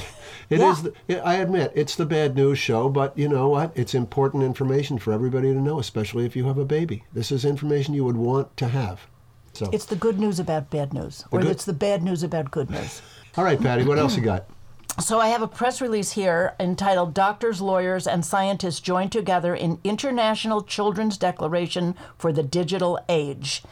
it 0.49 0.61
is. 0.61 0.83
Yeah. 1.09 1.17
the- 1.17 1.27
I 1.27 1.35
admit, 1.35 1.73
it's 1.75 1.97
the 1.97 2.07
bad 2.07 2.37
news 2.37 2.59
show, 2.59 2.89
but 2.89 3.17
you 3.19 3.29
know 3.29 3.49
what? 3.49 3.73
It's 3.75 3.95
important 3.95 4.43
information 4.45 4.99
for 4.99 5.13
everybody 5.13 5.53
to 5.53 5.61
know, 5.61 5.79
especially 5.79 6.25
if 6.25 6.37
you 6.37 6.45
have 6.47 6.59
a 6.59 6.65
baby. 6.65 7.05
This 7.13 7.33
is 7.33 7.45
information 7.45 7.95
you 7.95 8.05
would 8.05 8.17
want 8.17 8.57
to 8.59 8.69
have. 8.69 9.07
So, 9.53 9.71
It's 9.73 9.87
the 9.87 9.97
good 9.97 10.19
news 10.19 10.39
about 10.39 10.71
bad 10.71 10.93
news, 10.93 11.25
or 11.31 11.41
good- 11.41 11.51
it's 11.51 11.65
the 11.65 11.73
bad 11.73 12.03
news 12.03 12.23
about 12.23 12.51
good 12.51 12.71
news. 12.71 13.01
all 13.37 13.45
right, 13.45 13.61
Patti, 13.61 13.85
what 13.85 13.99
else 13.99 14.17
you 14.17 14.23
got? 14.23 14.47
So 14.99 15.21
I 15.21 15.29
have 15.29 15.43
a 15.43 15.47
press 15.49 15.83
release 15.83 16.13
here 16.13 16.55
entitled 16.59 17.13
Doctors, 17.13 17.61
Lawyers, 17.61 18.07
and 18.07 18.25
Scientists 18.25 18.81
Join 18.81 19.11
Together 19.11 19.55
in 19.55 19.79
International 19.85 20.63
Children's 20.63 21.19
Declaration 21.19 21.95
for 22.17 22.33
the 22.33 22.43
Digital 22.43 22.99
Age. 23.07 23.63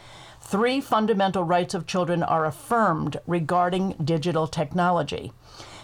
Three 0.45 0.81
fundamental 0.81 1.43
rights 1.43 1.73
of 1.73 1.87
children 1.87 2.23
are 2.23 2.45
affirmed 2.45 3.17
regarding 3.27 3.93
digital 4.05 4.47
technology. 4.47 5.33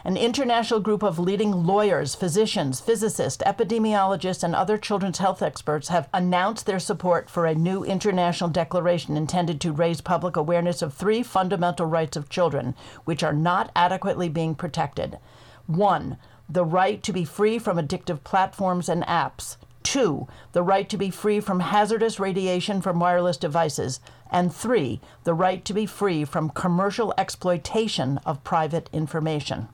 An 0.04 0.16
international 0.16 0.80
group 0.80 1.02
of 1.02 1.18
leading 1.18 1.64
lawyers, 1.66 2.14
physicians, 2.14 2.80
physicists, 2.80 3.42
epidemiologists, 3.44 4.42
and 4.42 4.54
other 4.54 4.78
children's 4.78 5.18
health 5.18 5.42
experts 5.42 5.88
have 5.88 6.08
announced 6.12 6.66
their 6.66 6.78
support 6.78 7.28
for 7.28 7.46
a 7.46 7.54
new 7.54 7.84
international 7.84 8.50
declaration 8.50 9.16
intended 9.16 9.60
to 9.60 9.72
raise 9.72 10.00
public 10.00 10.36
awareness 10.36 10.82
of 10.82 10.94
three 10.94 11.22
fundamental 11.22 11.86
rights 11.86 12.16
of 12.16 12.28
children, 12.28 12.74
which 13.04 13.22
are 13.22 13.32
not 13.32 13.70
adequately 13.74 14.28
being 14.28 14.54
protected. 14.54 15.18
One, 15.66 16.16
the 16.48 16.64
right 16.64 17.02
to 17.02 17.12
be 17.12 17.24
free 17.24 17.58
from 17.58 17.76
addictive 17.76 18.24
platforms 18.24 18.88
and 18.88 19.04
apps. 19.04 19.56
Two, 19.90 20.28
the 20.52 20.62
right 20.62 20.88
to 20.88 20.96
be 20.96 21.10
free 21.10 21.40
from 21.40 21.58
hazardous 21.58 22.20
radiation 22.20 22.80
from 22.80 23.00
wireless 23.00 23.36
devices. 23.36 23.98
And 24.30 24.54
three, 24.54 25.00
the 25.24 25.34
right 25.34 25.64
to 25.64 25.74
be 25.74 25.84
free 25.84 26.24
from 26.24 26.50
commercial 26.50 27.12
exploitation 27.18 28.18
of 28.18 28.44
private 28.44 28.88
information. 28.92 29.66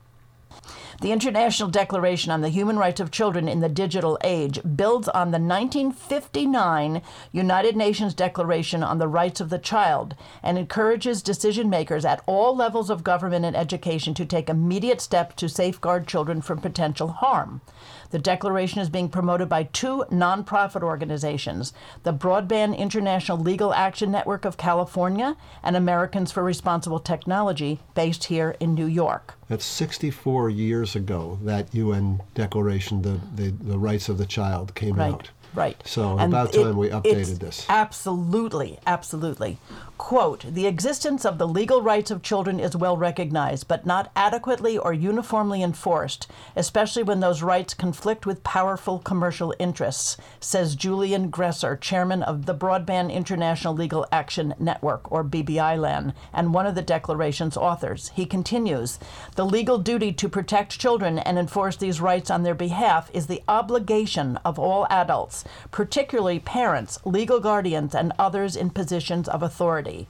The 1.01 1.11
International 1.11 1.69
Declaration 1.69 2.31
on 2.31 2.41
the 2.41 2.49
Human 2.49 2.77
Rights 2.79 2.99
of 2.99 3.11
Children 3.11 3.47
in 3.47 3.59
the 3.59 3.69
Digital 3.69 4.17
Age 4.23 4.59
builds 4.75 5.07
on 5.07 5.29
the 5.29 5.37
1959 5.37 7.03
United 7.31 7.75
Nations 7.75 8.15
Declaration 8.15 8.81
on 8.81 8.97
the 8.97 9.07
Rights 9.07 9.39
of 9.39 9.51
the 9.51 9.59
Child 9.59 10.15
and 10.41 10.57
encourages 10.57 11.21
decision 11.21 11.69
makers 11.69 12.03
at 12.03 12.23
all 12.25 12.55
levels 12.55 12.89
of 12.89 13.03
government 13.03 13.45
and 13.45 13.55
education 13.55 14.15
to 14.15 14.25
take 14.25 14.49
immediate 14.49 14.99
steps 14.99 15.35
to 15.35 15.47
safeguard 15.47 16.07
children 16.07 16.41
from 16.41 16.59
potential 16.59 17.09
harm. 17.09 17.61
The 18.09 18.19
declaration 18.19 18.79
is 18.79 18.89
being 18.89 19.09
promoted 19.09 19.49
by 19.49 19.63
two 19.63 20.05
nonprofit 20.11 20.81
organizations 20.81 21.73
the 22.03 22.13
Broadband 22.13 22.77
International 22.77 23.37
Legal 23.37 23.73
Action 23.73 24.11
Network 24.11 24.45
of 24.45 24.57
California 24.57 25.35
and 25.63 25.75
Americans 25.75 26.31
for 26.31 26.43
Responsible 26.43 26.99
Technology, 26.99 27.79
based 27.95 28.25
here 28.25 28.55
in 28.59 28.73
New 28.73 28.85
York. 28.85 29.35
That's 29.49 29.65
64 29.65 30.49
years 30.49 30.95
ago 30.95 31.39
that 31.43 31.73
UN 31.73 32.21
Declaration, 32.33 33.01
the, 33.01 33.19
the, 33.35 33.49
the 33.51 33.77
Rights 33.77 34.09
of 34.09 34.17
the 34.17 34.25
Child, 34.25 34.75
came 34.75 34.95
Right. 34.95 35.13
out. 35.13 35.29
Right. 35.57 35.81
So 35.87 36.19
And 36.19 36.31
about 36.31 36.53
it- 36.53 36.61
time 36.61 36.77
we 36.77 36.89
updated 36.89 37.39
this. 37.39 37.65
Absolutely, 37.67 38.77
absolutely. 38.85 39.57
Quote 39.97 40.45
The 40.47 40.67
existence 40.67 41.25
of 41.25 41.39
the 41.39 41.47
legal 41.47 41.81
rights 41.81 42.11
of 42.11 42.21
children 42.21 42.59
is 42.59 42.75
well 42.75 42.95
recognized, 42.95 43.67
but 43.67 43.83
not 43.83 44.11
adequately 44.15 44.77
or 44.77 44.93
uniformly 44.93 45.63
enforced, 45.63 46.27
especially 46.55 47.01
when 47.01 47.19
those 47.19 47.41
rights 47.41 47.73
conflict 47.73 48.27
with 48.27 48.43
powerful 48.43 48.99
commercial 48.99 49.55
interests, 49.57 50.15
says 50.39 50.75
Julian 50.75 51.31
Gresser, 51.31 51.75
chairman 51.81 52.21
of 52.21 52.45
the 52.45 52.53
Broadband 52.53 53.11
International 53.11 53.73
Legal 53.73 54.05
Action 54.11 54.53
Network, 54.59 55.11
or 55.11 55.23
BBI-LAN, 55.23 56.13
and 56.31 56.53
one 56.53 56.67
of 56.67 56.75
the 56.75 56.83
declaration's 56.83 57.57
authors. 57.57 58.11
He 58.13 58.27
continues 58.27 58.99
The 59.33 59.45
legal 59.45 59.79
duty 59.79 60.13
to 60.13 60.29
protect 60.29 60.77
children 60.77 61.17
and 61.17 61.39
enforce 61.39 61.75
these 61.77 61.99
rights 61.99 62.29
on 62.29 62.43
their 62.43 62.53
behalf 62.53 63.09
is 63.15 63.25
the 63.25 63.41
obligation 63.47 64.37
of 64.45 64.59
all 64.59 64.85
adults, 64.91 65.43
particularly 65.71 66.39
parents, 66.39 66.99
legal 67.05 67.39
guardians, 67.39 67.95
and 67.95 68.13
others 68.17 68.55
in 68.55 68.69
positions 68.69 69.27
of 69.27 69.41
authority. 69.43 70.07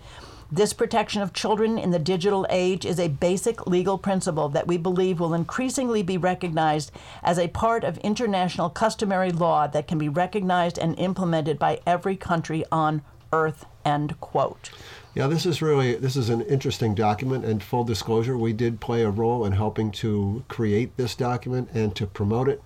This 0.49 0.71
protection 0.71 1.21
of 1.21 1.33
children 1.33 1.77
in 1.77 1.91
the 1.91 1.99
digital 1.99 2.47
age 2.49 2.85
is 2.85 2.99
a 2.99 3.09
basic 3.09 3.67
legal 3.67 3.97
principle 3.97 4.47
that 4.49 4.65
we 4.65 4.77
believe 4.77 5.19
will 5.19 5.33
increasingly 5.33 6.03
be 6.03 6.17
recognized 6.17 6.89
as 7.21 7.37
a 7.37 7.49
part 7.49 7.83
of 7.83 7.97
international 7.97 8.69
customary 8.69 9.31
law 9.31 9.67
that 9.67 9.87
can 9.87 9.97
be 9.97 10.07
recognized 10.07 10.77
and 10.77 10.97
implemented 10.97 11.59
by 11.59 11.81
every 11.85 12.15
country 12.15 12.63
on 12.71 13.01
earth. 13.33 13.65
End 13.83 14.17
quote. 14.21 14.69
Yeah, 15.13 15.27
this 15.27 15.45
is 15.45 15.61
really 15.61 15.95
this 15.95 16.15
is 16.15 16.29
an 16.29 16.41
interesting 16.41 16.95
document. 16.95 17.43
And 17.43 17.61
full 17.61 17.83
disclosure, 17.83 18.37
we 18.37 18.53
did 18.53 18.79
play 18.79 19.01
a 19.01 19.09
role 19.09 19.43
in 19.45 19.51
helping 19.51 19.91
to 19.93 20.45
create 20.47 20.95
this 20.95 21.15
document 21.15 21.69
and 21.73 21.93
to 21.95 22.07
promote 22.07 22.47
it. 22.47 22.61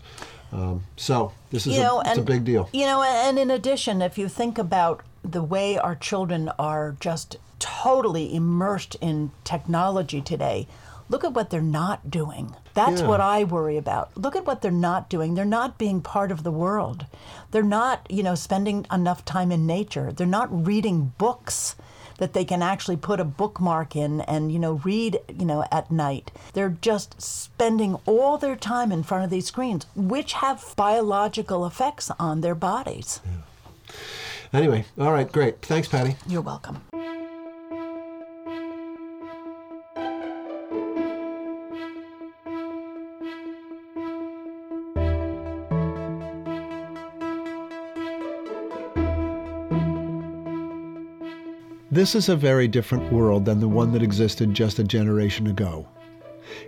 Um, 0.52 0.84
so 0.96 1.32
this 1.50 1.66
is 1.66 1.74
you 1.74 1.82
know, 1.82 2.00
a, 2.00 2.08
it's 2.08 2.18
a 2.18 2.22
big 2.22 2.44
deal. 2.44 2.68
You 2.72 2.86
know, 2.86 3.02
and 3.02 3.38
in 3.38 3.50
addition, 3.50 4.00
if 4.02 4.16
you 4.18 4.28
think 4.28 4.56
about 4.58 5.02
the 5.22 5.42
way 5.42 5.76
our 5.78 5.94
children 5.96 6.50
are 6.58 6.96
just 7.00 7.36
totally 7.58 8.34
immersed 8.34 8.94
in 9.00 9.32
technology 9.42 10.20
today, 10.20 10.68
look 11.08 11.24
at 11.24 11.32
what 11.32 11.50
they're 11.50 11.60
not 11.60 12.10
doing. 12.10 12.54
That's 12.74 13.00
Yeah. 13.00 13.08
what 13.08 13.20
I 13.20 13.44
worry 13.44 13.76
about. 13.76 14.10
Look 14.16 14.36
at 14.36 14.46
what 14.46 14.62
they're 14.62 14.70
not 14.70 15.08
doing. 15.08 15.34
They're 15.34 15.44
not 15.44 15.78
being 15.78 16.00
part 16.00 16.30
of 16.30 16.42
the 16.42 16.50
world. 16.50 17.06
They're 17.50 17.62
not, 17.62 18.06
you 18.10 18.22
know, 18.22 18.34
spending 18.34 18.86
enough 18.92 19.24
time 19.24 19.50
in 19.50 19.66
nature. 19.66 20.12
They're 20.12 20.26
not 20.26 20.66
reading 20.66 21.12
books 21.18 21.76
that 22.18 22.32
they 22.32 22.44
can 22.44 22.62
actually 22.62 22.96
put 22.96 23.20
a 23.20 23.24
bookmark 23.24 23.96
in 23.96 24.20
and 24.22 24.52
you 24.52 24.58
know 24.58 24.74
read 24.84 25.18
you 25.28 25.44
know 25.44 25.64
at 25.70 25.90
night 25.90 26.30
they're 26.52 26.76
just 26.80 27.20
spending 27.20 27.96
all 28.06 28.38
their 28.38 28.56
time 28.56 28.92
in 28.92 29.02
front 29.02 29.24
of 29.24 29.30
these 29.30 29.46
screens 29.46 29.86
which 29.94 30.34
have 30.34 30.74
biological 30.76 31.66
effects 31.66 32.10
on 32.18 32.40
their 32.40 32.54
bodies 32.54 33.20
Anyway, 34.52 34.84
all 34.96 35.10
right, 35.12 35.30
great. 35.32 35.60
Thanks, 35.62 35.88
Patti. 35.88 36.14
you're 36.28 36.40
welcome 36.40 36.80
This 51.94 52.16
is 52.16 52.28
a 52.28 52.34
very 52.34 52.66
different 52.66 53.12
world 53.12 53.44
than 53.44 53.60
the 53.60 53.68
one 53.68 53.92
that 53.92 54.02
existed 54.02 54.52
just 54.52 54.80
a 54.80 54.82
generation 54.82 55.46
ago. 55.46 55.86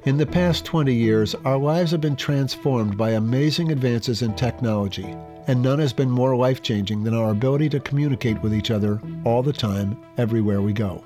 In 0.05 0.19
the 0.19 0.25
past 0.25 0.65
20 0.65 0.95
years, 0.95 1.35
our 1.45 1.59
lives 1.59 1.91
have 1.91 2.01
been 2.01 2.15
transformed 2.15 2.97
by 2.97 3.11
amazing 3.11 3.73
advances 3.73 4.23
in 4.23 4.37
technology, 4.37 5.17
and 5.49 5.61
none 5.61 5.81
has 5.81 5.93
been 5.93 6.09
more 6.09 6.37
life 6.37 6.63
changing 6.63 7.03
than 7.03 7.13
our 7.13 7.33
ability 7.33 7.69
to 7.71 7.81
communicate 7.81 8.41
with 8.41 8.55
each 8.55 8.71
other 8.71 9.01
all 9.25 9.43
the 9.43 9.53
time, 9.53 10.01
everywhere 10.17 10.63
we 10.63 10.73
go. 10.73 11.03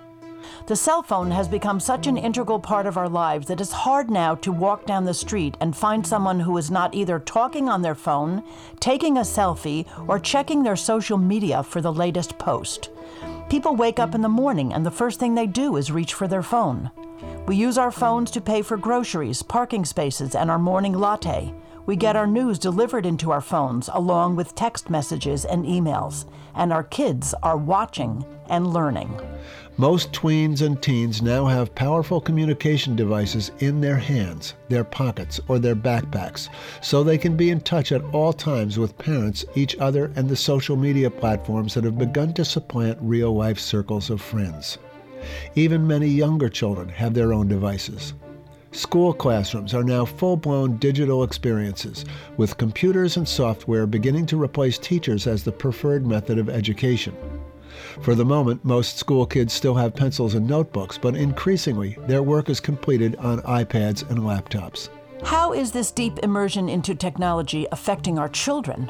The 0.66 0.76
cell 0.76 1.02
phone 1.02 1.30
has 1.30 1.48
become 1.48 1.80
such 1.80 2.06
an 2.06 2.18
integral 2.18 2.60
part 2.60 2.84
of 2.84 2.98
our 2.98 3.08
lives 3.08 3.46
that 3.46 3.62
it's 3.62 3.72
hard 3.72 4.10
now 4.10 4.34
to 4.34 4.52
walk 4.52 4.84
down 4.84 5.06
the 5.06 5.14
street 5.14 5.56
and 5.60 5.74
find 5.74 6.06
someone 6.06 6.40
who 6.40 6.58
is 6.58 6.70
not 6.70 6.94
either 6.94 7.20
talking 7.20 7.70
on 7.70 7.80
their 7.80 7.94
phone, 7.94 8.42
taking 8.80 9.16
a 9.16 9.22
selfie, 9.22 9.86
or 10.06 10.18
checking 10.18 10.62
their 10.62 10.76
social 10.76 11.16
media 11.16 11.62
for 11.62 11.80
the 11.80 11.92
latest 11.92 12.36
post. 12.36 12.90
People 13.50 13.74
wake 13.74 13.98
up 13.98 14.14
in 14.14 14.20
the 14.20 14.28
morning 14.28 14.72
and 14.72 14.86
the 14.86 14.92
first 14.92 15.18
thing 15.18 15.34
they 15.34 15.48
do 15.48 15.76
is 15.76 15.90
reach 15.90 16.14
for 16.14 16.28
their 16.28 16.40
phone. 16.42 16.88
We 17.48 17.56
use 17.56 17.78
our 17.78 17.90
phones 17.90 18.30
to 18.30 18.40
pay 18.40 18.62
for 18.62 18.76
groceries, 18.76 19.42
parking 19.42 19.84
spaces, 19.84 20.36
and 20.36 20.52
our 20.52 20.58
morning 20.58 20.92
latte. 20.92 21.52
We 21.86 21.96
get 21.96 22.14
our 22.14 22.26
news 22.26 22.58
delivered 22.58 23.06
into 23.06 23.30
our 23.30 23.40
phones 23.40 23.88
along 23.92 24.36
with 24.36 24.54
text 24.54 24.90
messages 24.90 25.44
and 25.44 25.64
emails, 25.64 26.26
and 26.54 26.72
our 26.72 26.84
kids 26.84 27.34
are 27.42 27.56
watching 27.56 28.24
and 28.48 28.72
learning. 28.72 29.18
Most 29.76 30.12
tweens 30.12 30.60
and 30.60 30.80
teens 30.82 31.22
now 31.22 31.46
have 31.46 31.74
powerful 31.74 32.20
communication 32.20 32.96
devices 32.96 33.50
in 33.60 33.80
their 33.80 33.96
hands, 33.96 34.54
their 34.68 34.84
pockets, 34.84 35.40
or 35.48 35.58
their 35.58 35.76
backpacks, 35.76 36.48
so 36.82 37.02
they 37.02 37.16
can 37.16 37.36
be 37.36 37.50
in 37.50 37.60
touch 37.60 37.90
at 37.92 38.04
all 38.12 38.32
times 38.32 38.78
with 38.78 38.98
parents, 38.98 39.44
each 39.54 39.76
other, 39.78 40.12
and 40.16 40.28
the 40.28 40.36
social 40.36 40.76
media 40.76 41.10
platforms 41.10 41.72
that 41.74 41.84
have 41.84 41.96
begun 41.96 42.34
to 42.34 42.44
supplant 42.44 42.98
real 43.00 43.34
life 43.34 43.58
circles 43.58 44.10
of 44.10 44.20
friends. 44.20 44.76
Even 45.54 45.86
many 45.86 46.08
younger 46.08 46.48
children 46.48 46.88
have 46.88 47.14
their 47.14 47.32
own 47.32 47.48
devices. 47.48 48.12
School 48.72 49.12
classrooms 49.12 49.74
are 49.74 49.82
now 49.82 50.04
full 50.04 50.36
blown 50.36 50.76
digital 50.76 51.24
experiences, 51.24 52.04
with 52.36 52.56
computers 52.56 53.16
and 53.16 53.28
software 53.28 53.84
beginning 53.84 54.26
to 54.26 54.40
replace 54.40 54.78
teachers 54.78 55.26
as 55.26 55.42
the 55.42 55.50
preferred 55.50 56.06
method 56.06 56.38
of 56.38 56.48
education. 56.48 57.16
For 58.02 58.14
the 58.14 58.24
moment, 58.24 58.64
most 58.64 58.96
school 58.96 59.26
kids 59.26 59.52
still 59.52 59.74
have 59.74 59.96
pencils 59.96 60.34
and 60.34 60.46
notebooks, 60.46 60.98
but 60.98 61.16
increasingly, 61.16 61.96
their 62.06 62.22
work 62.22 62.48
is 62.48 62.60
completed 62.60 63.16
on 63.16 63.42
iPads 63.42 64.08
and 64.08 64.20
laptops. 64.20 64.88
How 65.24 65.52
is 65.52 65.72
this 65.72 65.90
deep 65.90 66.20
immersion 66.20 66.68
into 66.68 66.94
technology 66.94 67.66
affecting 67.72 68.20
our 68.20 68.28
children? 68.28 68.88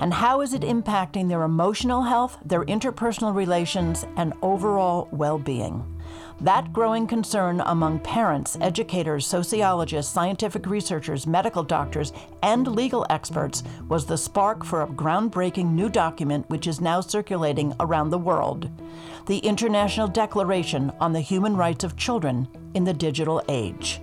And 0.00 0.14
how 0.14 0.40
is 0.40 0.54
it 0.54 0.62
impacting 0.62 1.28
their 1.28 1.42
emotional 1.42 2.02
health, 2.02 2.38
their 2.44 2.64
interpersonal 2.64 3.34
relations, 3.34 4.06
and 4.16 4.32
overall 4.40 5.08
well 5.12 5.38
being? 5.38 5.97
That 6.40 6.72
growing 6.72 7.08
concern 7.08 7.60
among 7.66 7.98
parents, 8.00 8.56
educators, 8.60 9.26
sociologists, 9.26 10.12
scientific 10.12 10.66
researchers, 10.66 11.26
medical 11.26 11.64
doctors, 11.64 12.12
and 12.42 12.66
legal 12.66 13.04
experts 13.10 13.64
was 13.88 14.06
the 14.06 14.16
spark 14.16 14.64
for 14.64 14.82
a 14.82 14.86
groundbreaking 14.86 15.72
new 15.72 15.88
document 15.88 16.48
which 16.48 16.68
is 16.68 16.80
now 16.80 17.00
circulating 17.00 17.74
around 17.80 18.10
the 18.10 18.18
world 18.18 18.70
the 19.26 19.38
International 19.38 20.08
Declaration 20.08 20.90
on 21.00 21.12
the 21.12 21.20
Human 21.20 21.54
Rights 21.54 21.84
of 21.84 21.96
Children 21.96 22.48
in 22.72 22.84
the 22.84 22.94
Digital 22.94 23.42
Age. 23.50 24.00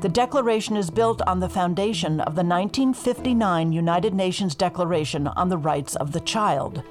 The 0.00 0.10
declaration 0.10 0.76
is 0.76 0.90
built 0.90 1.22
on 1.26 1.40
the 1.40 1.48
foundation 1.48 2.20
of 2.20 2.34
the 2.34 2.44
1959 2.44 3.72
United 3.72 4.12
Nations 4.12 4.54
Declaration 4.54 5.26
on 5.28 5.48
the 5.48 5.56
Rights 5.56 5.96
of 5.96 6.12
the 6.12 6.20
Child. 6.20 6.82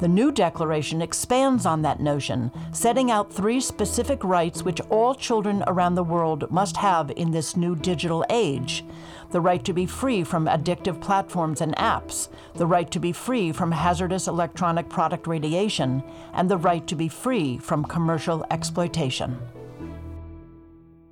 The 0.00 0.08
new 0.08 0.32
declaration 0.32 1.00
expands 1.00 1.64
on 1.64 1.82
that 1.82 2.00
notion, 2.00 2.50
setting 2.72 3.12
out 3.12 3.32
three 3.32 3.60
specific 3.60 4.24
rights 4.24 4.64
which 4.64 4.80
all 4.90 5.14
children 5.14 5.62
around 5.68 5.94
the 5.94 6.02
world 6.02 6.50
must 6.50 6.78
have 6.78 7.12
in 7.12 7.30
this 7.30 7.56
new 7.56 7.76
digital 7.76 8.24
age 8.28 8.84
the 9.30 9.40
right 9.40 9.62
to 9.62 9.74
be 9.74 9.84
free 9.84 10.24
from 10.24 10.46
addictive 10.46 11.00
platforms 11.02 11.60
and 11.60 11.76
apps, 11.76 12.28
the 12.54 12.66
right 12.66 12.90
to 12.90 12.98
be 12.98 13.12
free 13.12 13.52
from 13.52 13.70
hazardous 13.70 14.26
electronic 14.26 14.88
product 14.88 15.26
radiation, 15.26 16.02
and 16.32 16.50
the 16.50 16.56
right 16.56 16.86
to 16.86 16.96
be 16.96 17.08
free 17.08 17.58
from 17.58 17.84
commercial 17.84 18.44
exploitation 18.50 19.38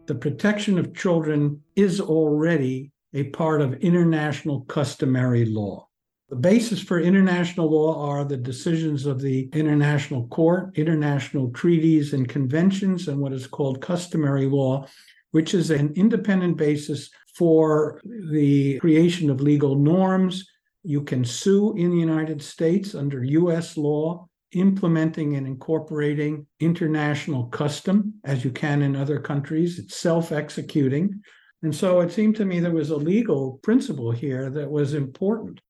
the 0.06 0.14
protection 0.14 0.78
of 0.78 0.94
children 0.94 1.62
is 1.74 2.00
already 2.00 2.92
a 3.14 3.24
part 3.24 3.60
of 3.60 3.74
international 3.74 4.62
customary 4.62 5.44
law. 5.44 5.86
The 6.28 6.36
basis 6.36 6.80
for 6.80 7.00
international 7.00 7.70
law 7.70 8.10
are 8.10 8.24
the 8.24 8.36
decisions 8.36 9.06
of 9.06 9.20
the 9.20 9.48
International 9.52 10.26
Court, 10.26 10.76
international 10.76 11.50
treaties 11.50 12.14
and 12.14 12.28
conventions, 12.28 13.06
and 13.06 13.20
what 13.20 13.32
is 13.32 13.46
called 13.46 13.80
customary 13.80 14.46
law, 14.46 14.86
which 15.30 15.54
is 15.54 15.70
an 15.70 15.92
independent 15.94 16.56
basis 16.56 17.10
for 17.36 18.00
the 18.04 18.78
creation 18.80 19.30
of 19.30 19.40
legal 19.40 19.76
norms. 19.76 20.44
You 20.82 21.02
can 21.02 21.24
sue 21.24 21.76
in 21.76 21.90
the 21.90 21.98
United 21.98 22.42
States 22.42 22.94
under 22.94 23.22
US 23.22 23.76
law 23.76 24.28
implementing 24.56 25.36
and 25.36 25.46
incorporating 25.46 26.46
international 26.60 27.46
custom 27.46 28.14
as 28.24 28.44
you 28.44 28.50
can 28.50 28.82
in 28.82 28.96
other 28.96 29.20
countries. 29.20 29.78
It's 29.78 29.96
self 29.96 30.32
executing. 30.32 31.20
And 31.62 31.74
so 31.74 32.00
it 32.00 32.12
seemed 32.12 32.36
to 32.36 32.44
me 32.44 32.60
there 32.60 32.70
was 32.70 32.90
a 32.90 32.96
legal 32.96 33.58
principle 33.62 34.12
here 34.12 34.50
that 34.50 34.70
was 34.70 34.94
important. 34.94 35.60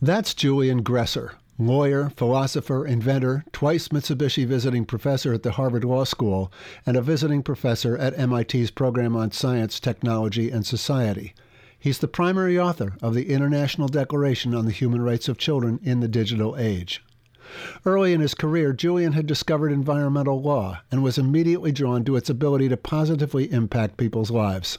That's 0.00 0.34
Julian 0.34 0.82
Gresser, 0.82 1.34
lawyer, 1.58 2.10
philosopher, 2.16 2.86
inventor, 2.86 3.44
twice 3.52 3.88
Mitsubishi 3.88 4.46
visiting 4.46 4.84
professor 4.84 5.32
at 5.32 5.42
the 5.42 5.52
Harvard 5.52 5.84
Law 5.84 6.04
School, 6.04 6.52
and 6.84 6.96
a 6.96 7.02
visiting 7.02 7.42
professor 7.42 7.96
at 7.98 8.18
MIT's 8.18 8.70
program 8.70 9.14
on 9.16 9.30
science, 9.30 9.78
technology, 9.78 10.50
and 10.50 10.66
society. 10.66 11.34
He's 11.78 11.98
the 11.98 12.08
primary 12.08 12.58
author 12.58 12.94
of 13.02 13.14
the 13.14 13.30
International 13.30 13.88
Declaration 13.88 14.54
on 14.54 14.66
the 14.66 14.72
Human 14.72 15.02
Rights 15.02 15.28
of 15.28 15.38
Children 15.38 15.80
in 15.82 16.00
the 16.00 16.08
Digital 16.08 16.56
Age. 16.56 17.02
Early 17.84 18.12
in 18.12 18.20
his 18.20 18.34
career, 18.34 18.72
Julian 18.72 19.12
had 19.12 19.26
discovered 19.26 19.72
environmental 19.72 20.40
law 20.40 20.80
and 20.90 21.02
was 21.02 21.18
immediately 21.18 21.72
drawn 21.72 22.04
to 22.04 22.16
its 22.16 22.30
ability 22.30 22.68
to 22.68 22.76
positively 22.76 23.50
impact 23.52 23.96
people's 23.96 24.30
lives. 24.30 24.78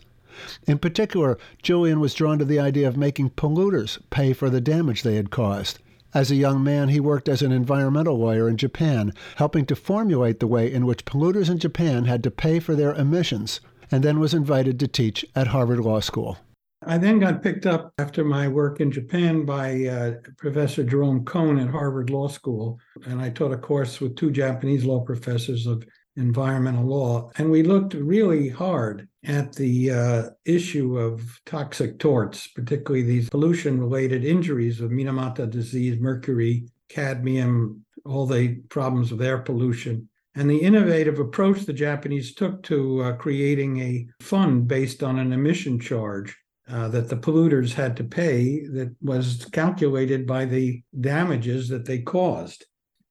In 0.65 0.79
particular, 0.79 1.38
Julian 1.61 1.99
was 1.99 2.13
drawn 2.13 2.39
to 2.39 2.45
the 2.45 2.59
idea 2.59 2.88
of 2.88 2.97
making 2.97 3.31
polluters 3.31 3.99
pay 4.09 4.33
for 4.33 4.49
the 4.49 4.61
damage 4.61 5.03
they 5.03 5.15
had 5.15 5.29
caused. 5.29 5.79
As 6.13 6.29
a 6.29 6.35
young 6.35 6.63
man, 6.63 6.89
he 6.89 6.99
worked 6.99 7.27
as 7.27 7.41
an 7.41 7.51
environmental 7.51 8.17
lawyer 8.17 8.47
in 8.47 8.57
Japan, 8.57 9.13
helping 9.38 9.65
to 9.65 9.75
formulate 9.75 10.39
the 10.39 10.47
way 10.47 10.71
in 10.71 10.85
which 10.85 11.05
polluters 11.05 11.49
in 11.49 11.59
Japan 11.59 12.05
had 12.05 12.23
to 12.23 12.31
pay 12.31 12.59
for 12.59 12.75
their 12.75 12.93
emissions, 12.93 13.61
and 13.91 14.03
then 14.03 14.19
was 14.19 14.33
invited 14.33 14.79
to 14.79 14.88
teach 14.88 15.25
at 15.35 15.47
Harvard 15.47 15.79
Law 15.79 15.99
School. 15.99 16.38
I 16.85 16.97
then 16.97 17.19
got 17.19 17.41
picked 17.41 17.65
up 17.65 17.93
after 17.97 18.23
my 18.23 18.47
work 18.47 18.79
in 18.79 18.91
Japan 18.91 19.45
by 19.45 19.85
uh, 19.85 20.13
Professor 20.37 20.83
Jerome 20.83 21.25
Cohen 21.25 21.59
at 21.59 21.69
Harvard 21.69 22.09
Law 22.09 22.27
School. 22.27 22.79
And 23.05 23.21
I 23.21 23.29
taught 23.29 23.53
a 23.53 23.57
course 23.57 23.99
with 24.01 24.15
two 24.15 24.31
Japanese 24.31 24.85
law 24.85 25.01
professors 25.01 25.65
of 25.65 25.85
environmental 26.15 26.85
law. 26.85 27.31
And 27.37 27.49
we 27.49 27.63
looked 27.63 27.93
really 27.93 28.49
hard 28.49 29.07
at 29.25 29.53
the 29.53 29.91
uh, 29.91 30.23
issue 30.45 30.97
of 30.97 31.39
toxic 31.45 31.99
torts, 31.99 32.47
particularly 32.47 33.03
these 33.03 33.29
pollution 33.29 33.79
related 33.79 34.23
injuries 34.23 34.79
of 34.81 34.91
Minamata 34.91 35.49
disease, 35.49 35.99
mercury, 35.99 36.67
cadmium, 36.89 37.83
all 38.05 38.25
the 38.25 38.55
problems 38.69 39.11
of 39.11 39.21
air 39.21 39.39
pollution. 39.39 40.09
And 40.35 40.49
the 40.49 40.57
innovative 40.57 41.19
approach 41.19 41.61
the 41.61 41.73
Japanese 41.73 42.33
took 42.33 42.63
to 42.63 43.03
uh, 43.03 43.13
creating 43.13 43.79
a 43.81 44.07
fund 44.19 44.67
based 44.67 45.03
on 45.03 45.19
an 45.19 45.31
emission 45.31 45.79
charge 45.79 46.35
uh, 46.69 46.88
that 46.89 47.10
the 47.10 47.17
polluters 47.17 47.73
had 47.73 47.97
to 47.97 48.04
pay 48.04 48.65
that 48.67 48.95
was 49.02 49.45
calculated 49.52 50.26
by 50.26 50.45
the 50.45 50.82
damages 50.99 51.67
that 51.69 51.86
they 51.86 51.99
caused. 51.99 52.65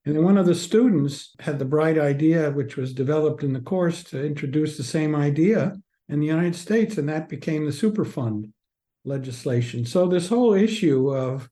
And 0.05 0.17
then 0.17 0.25
one 0.25 0.38
of 0.38 0.47
the 0.47 0.55
students 0.55 1.35
had 1.38 1.59
the 1.59 1.65
bright 1.65 1.99
idea, 1.99 2.51
which 2.51 2.77
was 2.77 2.95
developed 2.95 3.45
in 3.45 3.53
the 3.53 3.61
course, 3.61 4.03
to 4.05 4.25
introduce 4.25 4.77
the 4.77 4.83
same 4.83 5.15
idea 5.15 5.75
in 6.09 6.19
the 6.19 6.27
United 6.27 6.57
States, 6.57 6.99
and 6.99 7.09
that 7.09 7.29
became 7.29 7.65
the 7.65 7.73
Superfund 7.73 8.51
legislation. 9.05 9.85
So, 9.85 10.07
this 10.07 10.29
whole 10.29 10.55
issue 10.55 11.15
of 11.15 11.49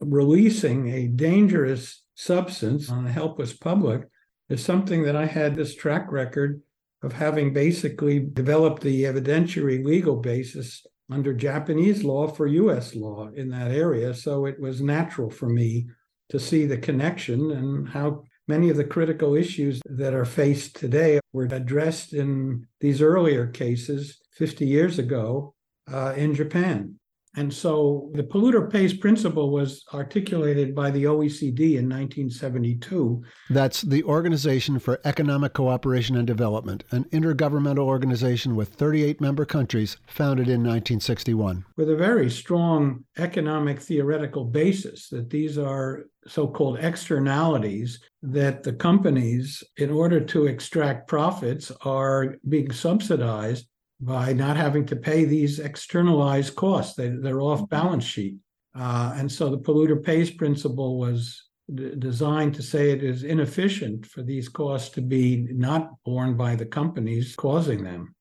releasing 0.00 0.88
a 0.88 1.08
dangerous 1.08 2.02
substance 2.14 2.90
on 2.90 3.06
a 3.06 3.12
helpless 3.12 3.52
public 3.52 4.08
is 4.48 4.62
something 4.62 5.02
that 5.04 5.16
I 5.16 5.26
had 5.26 5.54
this 5.54 5.74
track 5.74 6.12
record 6.12 6.60
of 7.02 7.12
having 7.12 7.52
basically 7.52 8.20
developed 8.20 8.82
the 8.82 9.04
evidentiary 9.04 9.84
legal 9.84 10.16
basis 10.16 10.86
under 11.10 11.34
Japanese 11.34 12.02
law 12.04 12.26
for 12.26 12.46
US 12.46 12.94
law 12.94 13.28
in 13.34 13.48
that 13.50 13.70
area. 13.70 14.14
So 14.14 14.46
it 14.46 14.58
was 14.58 14.80
natural 14.80 15.30
for 15.30 15.48
me 15.48 15.86
to 16.30 16.38
see 16.38 16.66
the 16.66 16.78
connection 16.78 17.50
and 17.50 17.88
how 17.88 18.24
many 18.48 18.70
of 18.70 18.76
the 18.76 18.84
critical 18.84 19.34
issues 19.34 19.80
that 19.86 20.14
are 20.14 20.24
faced 20.24 20.76
today 20.76 21.20
were 21.32 21.44
addressed 21.44 22.12
in 22.12 22.66
these 22.80 23.02
earlier 23.02 23.46
cases 23.46 24.18
50 24.32 24.66
years 24.66 24.98
ago 24.98 25.54
uh, 25.92 26.14
in 26.16 26.34
Japan. 26.34 26.98
And 27.36 27.52
so 27.52 28.10
the 28.14 28.22
polluter 28.22 28.70
pays 28.70 28.94
principle 28.94 29.50
was 29.50 29.84
articulated 29.92 30.74
by 30.74 30.90
the 30.90 31.04
OECD 31.04 31.76
in 31.76 31.88
1972. 31.88 33.22
That's 33.50 33.82
the 33.82 34.04
Organization 34.04 34.78
for 34.78 35.00
Economic 35.04 35.52
Cooperation 35.52 36.16
and 36.16 36.26
Development, 36.26 36.84
an 36.90 37.04
intergovernmental 37.04 37.78
organization 37.78 38.54
with 38.54 38.68
38 38.68 39.20
member 39.20 39.44
countries 39.44 39.96
founded 40.06 40.46
in 40.46 40.60
1961. 40.60 41.64
With 41.76 41.90
a 41.90 41.96
very 41.96 42.30
strong 42.30 43.04
economic 43.18 43.80
theoretical 43.80 44.44
basis 44.44 45.08
that 45.08 45.30
these 45.30 45.58
are 45.58 46.06
so 46.26 46.46
called 46.46 46.78
externalities 46.78 48.00
that 48.22 48.62
the 48.62 48.72
companies, 48.72 49.62
in 49.76 49.90
order 49.90 50.20
to 50.20 50.46
extract 50.46 51.08
profits, 51.08 51.70
are 51.82 52.36
being 52.48 52.72
subsidized 52.72 53.66
by 54.00 54.32
not 54.32 54.56
having 54.56 54.84
to 54.86 54.96
pay 54.96 55.24
these 55.24 55.58
externalized 55.58 56.54
costs. 56.54 56.94
They, 56.94 57.08
they're 57.08 57.40
off 57.40 57.68
balance 57.68 58.04
sheet. 58.04 58.36
Uh, 58.76 59.14
and 59.16 59.30
so 59.30 59.48
the 59.48 59.58
polluter 59.58 60.02
pays 60.02 60.30
principle 60.30 60.98
was 60.98 61.48
d- 61.72 61.94
designed 61.98 62.54
to 62.56 62.62
say 62.62 62.90
it 62.90 63.04
is 63.04 63.22
inefficient 63.22 64.04
for 64.06 64.22
these 64.22 64.48
costs 64.48 64.90
to 64.90 65.00
be 65.00 65.46
not 65.50 65.90
borne 66.04 66.36
by 66.36 66.56
the 66.56 66.66
companies 66.66 67.36
causing 67.36 67.84
them. 67.84 68.14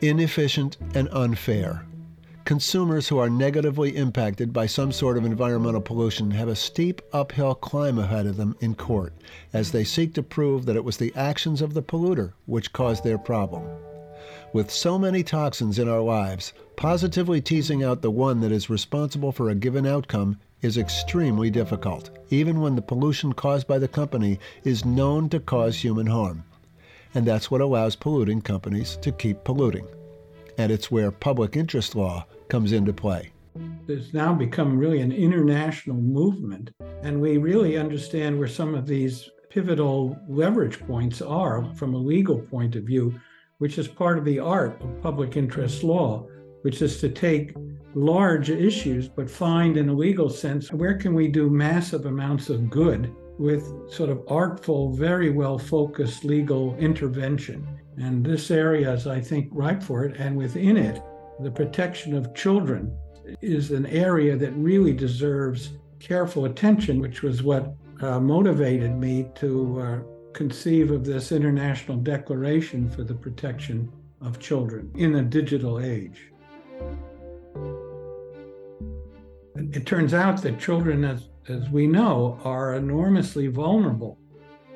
Inefficient 0.00 0.76
and 0.94 1.08
unfair. 1.12 1.87
Consumers 2.48 3.08
who 3.08 3.18
are 3.18 3.28
negatively 3.28 3.94
impacted 3.94 4.54
by 4.54 4.64
some 4.64 4.90
sort 4.90 5.18
of 5.18 5.26
environmental 5.26 5.82
pollution 5.82 6.30
have 6.30 6.48
a 6.48 6.56
steep 6.56 7.02
uphill 7.12 7.54
climb 7.54 7.98
ahead 7.98 8.24
of 8.24 8.38
them 8.38 8.56
in 8.60 8.74
court 8.74 9.12
as 9.52 9.70
they 9.70 9.84
seek 9.84 10.14
to 10.14 10.22
prove 10.22 10.64
that 10.64 10.74
it 10.74 10.82
was 10.82 10.96
the 10.96 11.12
actions 11.14 11.60
of 11.60 11.74
the 11.74 11.82
polluter 11.82 12.32
which 12.46 12.72
caused 12.72 13.04
their 13.04 13.18
problem. 13.18 13.64
With 14.54 14.70
so 14.70 14.98
many 14.98 15.22
toxins 15.22 15.78
in 15.78 15.90
our 15.90 16.00
lives, 16.00 16.54
positively 16.74 17.42
teasing 17.42 17.84
out 17.84 18.00
the 18.00 18.10
one 18.10 18.40
that 18.40 18.50
is 18.50 18.70
responsible 18.70 19.30
for 19.30 19.50
a 19.50 19.54
given 19.54 19.86
outcome 19.86 20.38
is 20.62 20.78
extremely 20.78 21.50
difficult, 21.50 22.08
even 22.30 22.62
when 22.62 22.76
the 22.76 22.80
pollution 22.80 23.34
caused 23.34 23.66
by 23.66 23.78
the 23.78 23.88
company 23.88 24.40
is 24.64 24.86
known 24.86 25.28
to 25.28 25.38
cause 25.38 25.76
human 25.76 26.06
harm. 26.06 26.44
And 27.14 27.26
that's 27.26 27.50
what 27.50 27.60
allows 27.60 27.94
polluting 27.94 28.40
companies 28.40 28.96
to 29.02 29.12
keep 29.12 29.44
polluting. 29.44 29.86
And 30.58 30.72
it's 30.72 30.90
where 30.90 31.10
public 31.10 31.56
interest 31.56 31.94
law 31.94 32.26
comes 32.48 32.72
into 32.72 32.92
play. 32.92 33.30
It's 33.86 34.12
now 34.12 34.34
become 34.34 34.76
really 34.76 35.00
an 35.00 35.12
international 35.12 35.96
movement. 35.96 36.70
And 37.02 37.20
we 37.20 37.38
really 37.38 37.78
understand 37.78 38.38
where 38.38 38.48
some 38.48 38.74
of 38.74 38.86
these 38.86 39.30
pivotal 39.50 40.18
leverage 40.28 40.80
points 40.80 41.22
are 41.22 41.72
from 41.74 41.94
a 41.94 41.98
legal 41.98 42.40
point 42.40 42.76
of 42.76 42.84
view, 42.84 43.18
which 43.58 43.78
is 43.78 43.88
part 43.88 44.18
of 44.18 44.24
the 44.24 44.40
art 44.40 44.80
of 44.82 45.00
public 45.00 45.36
interest 45.36 45.82
law, 45.84 46.26
which 46.62 46.82
is 46.82 47.00
to 47.00 47.08
take 47.08 47.54
large 47.94 48.50
issues 48.50 49.08
but 49.08 49.30
find 49.30 49.76
in 49.76 49.88
a 49.88 49.92
legal 49.92 50.28
sense 50.28 50.70
where 50.72 50.94
can 50.94 51.14
we 51.14 51.26
do 51.26 51.48
massive 51.48 52.04
amounts 52.04 52.50
of 52.50 52.68
good 52.68 53.14
with 53.38 53.90
sort 53.90 54.10
of 54.10 54.22
artful, 54.28 54.92
very 54.92 55.30
well 55.30 55.58
focused 55.58 56.24
legal 56.24 56.76
intervention. 56.76 57.66
And 57.96 58.24
this 58.24 58.50
area 58.50 58.92
is, 58.92 59.06
I 59.06 59.20
think, 59.20 59.48
ripe 59.52 59.82
for 59.82 60.04
it. 60.04 60.16
And 60.16 60.36
within 60.36 60.76
it, 60.76 61.02
the 61.40 61.50
protection 61.50 62.14
of 62.14 62.34
children 62.34 62.96
is 63.40 63.70
an 63.70 63.86
area 63.86 64.36
that 64.36 64.52
really 64.52 64.92
deserves 64.92 65.70
careful 66.00 66.44
attention, 66.44 67.00
which 67.00 67.22
was 67.22 67.42
what 67.42 67.74
uh, 68.00 68.20
motivated 68.20 68.96
me 68.96 69.26
to 69.36 69.80
uh, 69.80 69.98
conceive 70.32 70.90
of 70.90 71.04
this 71.04 71.32
international 71.32 71.96
declaration 71.98 72.88
for 72.88 73.02
the 73.02 73.14
protection 73.14 73.92
of 74.20 74.38
children 74.38 74.90
in 74.94 75.16
a 75.16 75.22
digital 75.22 75.80
age. 75.80 76.32
It 79.72 79.86
turns 79.86 80.14
out 80.14 80.40
that 80.42 80.58
children, 80.58 81.04
as, 81.04 81.28
as 81.50 81.68
we 81.70 81.86
know, 81.86 82.38
are 82.44 82.74
enormously 82.74 83.46
vulnerable. 83.46 84.18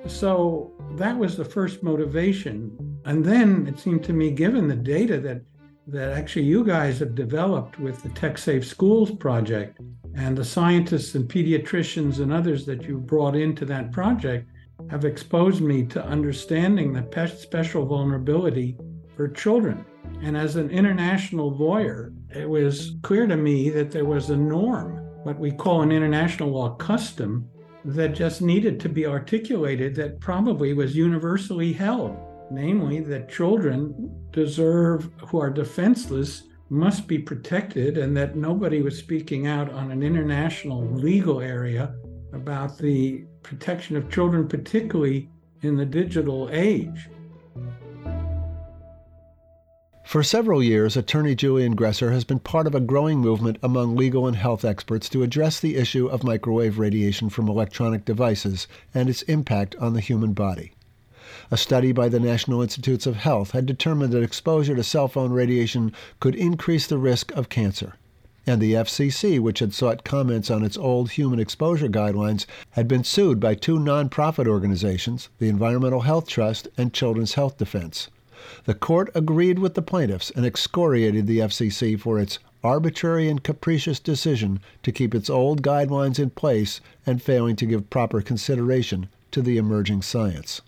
So 0.06 0.72
that 0.96 1.16
was 1.16 1.37
the 1.37 1.44
first 1.44 1.82
motivation. 1.82 3.00
And 3.04 3.24
then 3.24 3.66
it 3.66 3.78
seemed 3.78 4.04
to 4.04 4.12
me, 4.12 4.30
given 4.30 4.68
the 4.68 4.76
data 4.76 5.20
that 5.20 5.42
that 5.88 6.12
actually 6.12 6.44
you 6.44 6.64
guys 6.64 6.98
have 7.00 7.14
developed 7.14 7.78
with 7.78 8.02
the 8.02 8.08
Tech 8.11 8.38
Safe 8.38 8.64
Schools 8.66 9.11
project 9.11 9.80
and 10.14 10.37
the 10.37 10.44
scientists 10.44 11.14
and 11.14 11.28
pediatricians 11.28 12.20
and 12.20 12.32
others 12.32 12.64
that 12.66 12.85
you 12.85 12.98
brought 12.98 13.35
into 13.35 13.64
that 13.64 13.90
project 13.90 14.48
have 14.90 15.04
exposed 15.04 15.61
me 15.61 15.85
to 15.87 16.04
understanding 16.04 16.92
the 16.92 17.37
special 17.37 17.87
vulnerability 17.87 18.76
for 19.16 19.28
children. 19.28 19.85
And 20.20 20.37
as 20.37 20.56
an 20.56 20.70
international 20.70 21.56
lawyer, 21.56 22.12
it 22.35 22.48
was 22.48 22.96
clear 23.02 23.26
to 23.26 23.37
me 23.37 23.70
that 23.70 23.90
there 23.90 24.04
was 24.04 24.30
a 24.30 24.37
norm, 24.37 25.01
what 25.22 25.38
we 25.38 25.50
call 25.50 25.82
an 25.82 25.92
international 25.92 26.50
law 26.50 26.74
custom, 26.76 27.48
that 27.85 28.14
just 28.14 28.42
needed 28.42 28.78
to 28.80 28.88
be 28.88 29.06
articulated 29.06 29.94
that 29.94 30.20
probably 30.20 30.72
was 30.72 30.94
universally 30.94 31.72
held 31.72 32.16
namely 32.52 33.00
that 33.00 33.28
children 33.28 34.11
deserve, 34.30 35.11
who 35.26 35.40
are 35.40 35.50
defenseless, 35.50 36.44
must 36.68 37.06
be 37.06 37.18
protected, 37.18 37.98
and 37.98 38.16
that 38.16 38.37
nobody 38.37 38.82
was 38.82 38.98
speaking 38.98 39.46
out 39.46 39.70
on 39.72 39.90
an 39.90 40.02
international 40.02 40.85
legal 40.92 41.40
area 41.40 41.94
about 42.32 42.78
the 42.78 43.24
protection 43.42 43.96
of 43.96 44.11
children, 44.11 44.46
particularly 44.46 45.28
in 45.62 45.76
the 45.76 45.85
digital 45.85 46.48
age. 46.52 47.08
For 50.12 50.22
several 50.22 50.62
years, 50.62 50.94
attorney 50.94 51.35
Julian 51.35 51.75
Gresser 51.75 52.12
has 52.12 52.22
been 52.22 52.38
part 52.38 52.66
of 52.66 52.75
a 52.75 52.81
growing 52.81 53.20
movement 53.20 53.57
among 53.62 53.96
legal 53.96 54.27
and 54.27 54.37
health 54.37 54.62
experts 54.62 55.09
to 55.09 55.22
address 55.22 55.59
the 55.59 55.77
issue 55.77 56.07
of 56.07 56.22
microwave 56.22 56.79
radiation 56.79 57.31
from 57.31 57.48
electronic 57.48 58.05
devices 58.05 58.66
and 58.92 59.09
its 59.09 59.22
impact 59.22 59.75
on 59.77 59.94
the 59.94 60.03
human 60.03 60.35
body. 60.35 60.72
A 61.51 61.57
study 61.57 61.92
by 61.92 62.11
the 62.11 62.20
National 62.20 62.61
Institutes 62.61 63.07
of 63.07 63.16
Health 63.16 63.53
had 63.53 63.64
determined 63.64 64.12
that 64.12 64.22
exposure 64.22 64.77
to 64.77 64.85
cell 64.85 65.09
phone 65.09 65.33
radiation 65.33 65.92
could 66.20 66.35
increase 66.35 66.87
the 66.87 66.98
risk 66.98 67.33
of 67.33 67.48
cancer. 67.48 67.94
And 68.46 68.61
the 68.61 68.75
FCC, 68.75 69.40
which 69.40 69.61
had 69.61 69.72
sought 69.72 70.05
comments 70.05 70.51
on 70.51 70.62
its 70.62 70.77
old 70.77 71.12
human 71.12 71.40
exposure 71.40 71.88
guidelines, 71.88 72.44
had 72.72 72.87
been 72.87 73.03
sued 73.03 73.40
by 73.40 73.55
two 73.55 73.79
nonprofit 73.79 74.46
organizations, 74.46 75.31
the 75.38 75.48
Environmental 75.48 76.03
Health 76.03 76.29
Trust 76.29 76.68
and 76.77 76.92
Children's 76.92 77.33
Health 77.33 77.57
Defense. 77.57 78.11
The 78.64 78.75
court 78.75 79.11
agreed 79.14 79.59
with 79.59 79.75
the 79.75 79.83
plaintiffs 79.83 80.31
and 80.31 80.46
excoriated 80.46 81.27
the 81.27 81.40
FCC 81.40 81.98
for 81.98 82.20
its 82.20 82.38
arbitrary 82.62 83.29
and 83.29 83.42
capricious 83.42 83.98
decision 83.98 84.61
to 84.85 84.92
keep 84.92 85.16
its 85.16 85.29
old 85.29 85.62
guidelines 85.62 86.20
in 86.20 86.31
place 86.31 86.81
and 87.05 87.20
failing 87.20 87.57
to 87.57 87.66
give 87.66 87.90
proper 87.90 88.22
consideration 88.22 89.09
to 89.33 89.42
the 89.42 89.57
emerging 89.57 90.03
science. 90.03 90.61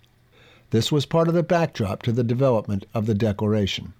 This 0.71 0.91
was 0.91 1.05
part 1.05 1.29
of 1.29 1.33
the 1.33 1.43
backdrop 1.43 2.01
to 2.03 2.11
the 2.11 2.23
development 2.23 2.85
of 2.93 3.05
the 3.05 3.13
Declaration. 3.13 3.93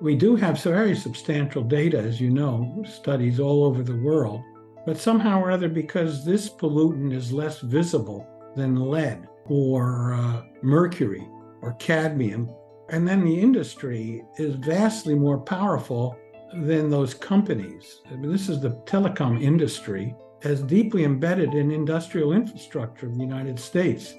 We 0.00 0.14
do 0.14 0.36
have 0.36 0.60
some 0.60 0.72
very 0.72 0.94
substantial 0.94 1.64
data, 1.64 1.98
as 1.98 2.20
you 2.20 2.30
know, 2.30 2.84
studies 2.88 3.40
all 3.40 3.64
over 3.64 3.82
the 3.82 3.96
world, 3.96 4.42
but 4.86 4.96
somehow 4.96 5.40
or 5.40 5.50
other, 5.50 5.68
because 5.68 6.24
this 6.24 6.48
pollutant 6.48 7.12
is 7.12 7.32
less 7.32 7.60
visible 7.60 8.26
than 8.54 8.76
lead 8.76 9.26
or 9.46 10.14
uh, 10.14 10.42
mercury 10.62 11.26
or 11.62 11.74
cadmium, 11.74 12.48
and 12.90 13.06
then 13.06 13.24
the 13.24 13.40
industry 13.40 14.22
is 14.38 14.54
vastly 14.56 15.14
more 15.14 15.38
powerful 15.38 16.18
than 16.52 16.90
those 16.90 17.14
companies. 17.14 18.00
I 18.10 18.16
mean, 18.16 18.32
this 18.32 18.48
is 18.48 18.60
the 18.60 18.70
telecom 18.86 19.40
industry 19.40 20.14
as 20.42 20.62
deeply 20.62 21.04
embedded 21.04 21.54
in 21.54 21.70
industrial 21.70 22.32
infrastructure 22.32 23.06
of 23.06 23.14
the 23.14 23.20
United 23.20 23.58
States. 23.58 24.14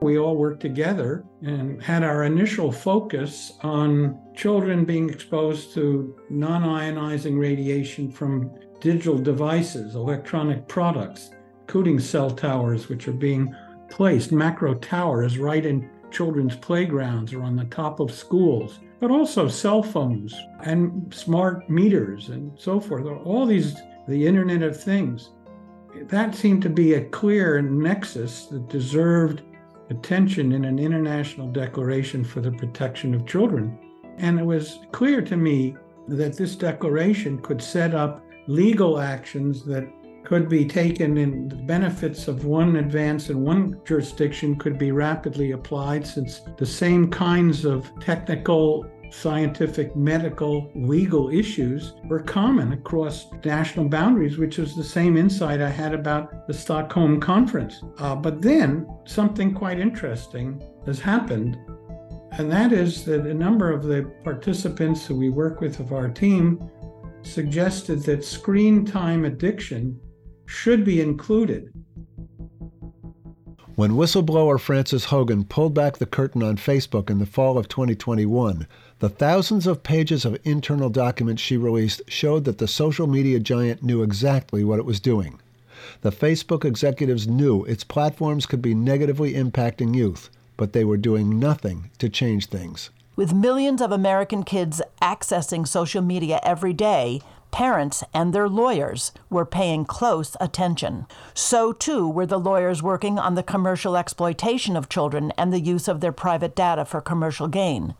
We 0.00 0.18
all 0.18 0.36
worked 0.36 0.60
together 0.60 1.24
and 1.42 1.82
had 1.82 2.02
our 2.02 2.24
initial 2.24 2.70
focus 2.70 3.54
on 3.62 4.20
children 4.34 4.84
being 4.84 5.08
exposed 5.08 5.72
to 5.74 6.14
non 6.28 6.62
ionizing 6.62 7.38
radiation 7.38 8.10
from 8.10 8.50
digital 8.80 9.16
devices, 9.16 9.94
electronic 9.94 10.68
products, 10.68 11.30
including 11.62 11.98
cell 11.98 12.30
towers, 12.30 12.88
which 12.88 13.08
are 13.08 13.12
being 13.12 13.54
placed, 13.90 14.32
macro 14.32 14.74
towers, 14.74 15.38
right 15.38 15.64
in 15.64 15.90
children's 16.10 16.56
playgrounds 16.56 17.32
or 17.32 17.42
on 17.42 17.56
the 17.56 17.64
top 17.64 18.00
of 18.00 18.12
schools, 18.12 18.78
but 19.00 19.10
also 19.10 19.48
cell 19.48 19.82
phones 19.82 20.34
and 20.64 21.12
smart 21.12 21.68
meters 21.68 22.28
and 22.28 22.52
so 22.58 22.80
forth. 22.80 23.04
All 23.24 23.46
these 23.46 23.74
the 24.06 24.26
Internet 24.26 24.62
of 24.62 24.80
Things. 24.80 25.30
That 26.08 26.34
seemed 26.34 26.62
to 26.62 26.68
be 26.68 26.94
a 26.94 27.04
clear 27.06 27.62
nexus 27.62 28.46
that 28.46 28.68
deserved 28.68 29.42
attention 29.90 30.52
in 30.52 30.64
an 30.64 30.78
international 30.78 31.48
declaration 31.48 32.24
for 32.24 32.40
the 32.40 32.50
protection 32.50 33.14
of 33.14 33.26
children. 33.26 33.78
And 34.18 34.38
it 34.38 34.44
was 34.44 34.80
clear 34.92 35.22
to 35.22 35.36
me 35.36 35.76
that 36.08 36.36
this 36.36 36.56
declaration 36.56 37.40
could 37.40 37.62
set 37.62 37.94
up 37.94 38.24
legal 38.46 38.98
actions 38.98 39.64
that 39.64 39.90
could 40.24 40.48
be 40.48 40.64
taken 40.64 41.18
and 41.18 41.50
the 41.50 41.56
benefits 41.56 42.28
of 42.28 42.44
one 42.44 42.76
advance 42.76 43.30
in 43.30 43.42
one 43.42 43.80
jurisdiction 43.84 44.56
could 44.56 44.78
be 44.78 44.90
rapidly 44.90 45.52
applied 45.52 46.06
since 46.06 46.40
the 46.56 46.66
same 46.66 47.10
kinds 47.10 47.64
of 47.64 47.90
technical 48.00 48.90
scientific, 49.14 49.94
medical, 49.94 50.70
legal 50.74 51.30
issues 51.30 51.92
were 52.06 52.18
common 52.18 52.72
across 52.72 53.26
national 53.44 53.88
boundaries, 53.88 54.38
which 54.38 54.58
was 54.58 54.74
the 54.74 54.82
same 54.82 55.16
insight 55.16 55.60
I 55.60 55.70
had 55.70 55.94
about 55.94 56.46
the 56.48 56.54
Stockholm 56.54 57.20
Conference. 57.20 57.82
Uh, 57.98 58.16
but 58.16 58.42
then 58.42 58.88
something 59.04 59.54
quite 59.54 59.78
interesting 59.78 60.60
has 60.84 60.98
happened, 60.98 61.56
and 62.32 62.50
that 62.50 62.72
is 62.72 63.04
that 63.04 63.26
a 63.26 63.34
number 63.34 63.70
of 63.70 63.84
the 63.84 64.10
participants 64.24 65.06
who 65.06 65.16
we 65.16 65.30
work 65.30 65.60
with 65.60 65.78
of 65.78 65.92
our 65.92 66.08
team 66.08 66.70
suggested 67.22 68.02
that 68.02 68.24
screen 68.24 68.84
time 68.84 69.24
addiction 69.24 69.98
should 70.46 70.84
be 70.84 71.00
included 71.00 71.72
when 73.76 73.92
whistleblower 73.92 74.60
Frances 74.60 75.06
Haugen 75.06 75.48
pulled 75.48 75.74
back 75.74 75.98
the 75.98 76.06
curtain 76.06 76.44
on 76.44 76.56
Facebook 76.56 77.10
in 77.10 77.18
the 77.18 77.26
fall 77.26 77.58
of 77.58 77.66
2021, 77.66 78.68
the 79.00 79.08
thousands 79.08 79.66
of 79.66 79.82
pages 79.82 80.24
of 80.24 80.38
internal 80.44 80.88
documents 80.88 81.42
she 81.42 81.56
released 81.56 82.00
showed 82.06 82.44
that 82.44 82.58
the 82.58 82.68
social 82.68 83.08
media 83.08 83.40
giant 83.40 83.82
knew 83.82 84.04
exactly 84.04 84.62
what 84.62 84.78
it 84.78 84.84
was 84.84 85.00
doing. 85.00 85.40
The 86.02 86.12
Facebook 86.12 86.64
executives 86.64 87.26
knew 87.26 87.64
its 87.64 87.82
platforms 87.82 88.46
could 88.46 88.62
be 88.62 88.76
negatively 88.76 89.34
impacting 89.34 89.92
youth, 89.92 90.30
but 90.56 90.72
they 90.72 90.84
were 90.84 90.96
doing 90.96 91.40
nothing 91.40 91.90
to 91.98 92.08
change 92.08 92.46
things. 92.46 92.90
With 93.16 93.34
millions 93.34 93.80
of 93.80 93.90
American 93.90 94.44
kids 94.44 94.82
accessing 95.02 95.66
social 95.66 96.02
media 96.02 96.38
every 96.44 96.72
day, 96.72 97.20
parents 97.54 98.02
and 98.12 98.32
their 98.32 98.48
lawyers 98.48 99.12
were 99.30 99.46
paying 99.46 99.84
close 99.84 100.36
attention. 100.40 101.06
So, 101.34 101.72
too, 101.72 102.08
were 102.08 102.26
the 102.26 102.40
lawyers 102.40 102.82
working 102.82 103.16
on 103.16 103.36
the 103.36 103.44
commercial 103.44 103.96
exploitation 103.96 104.76
of 104.76 104.88
children 104.88 105.32
and 105.38 105.52
the 105.52 105.60
use 105.60 105.86
of 105.86 106.00
their 106.00 106.10
private 106.10 106.56
data 106.56 106.84
for 106.84 107.00
commercial 107.00 107.46
gain. 107.46 107.94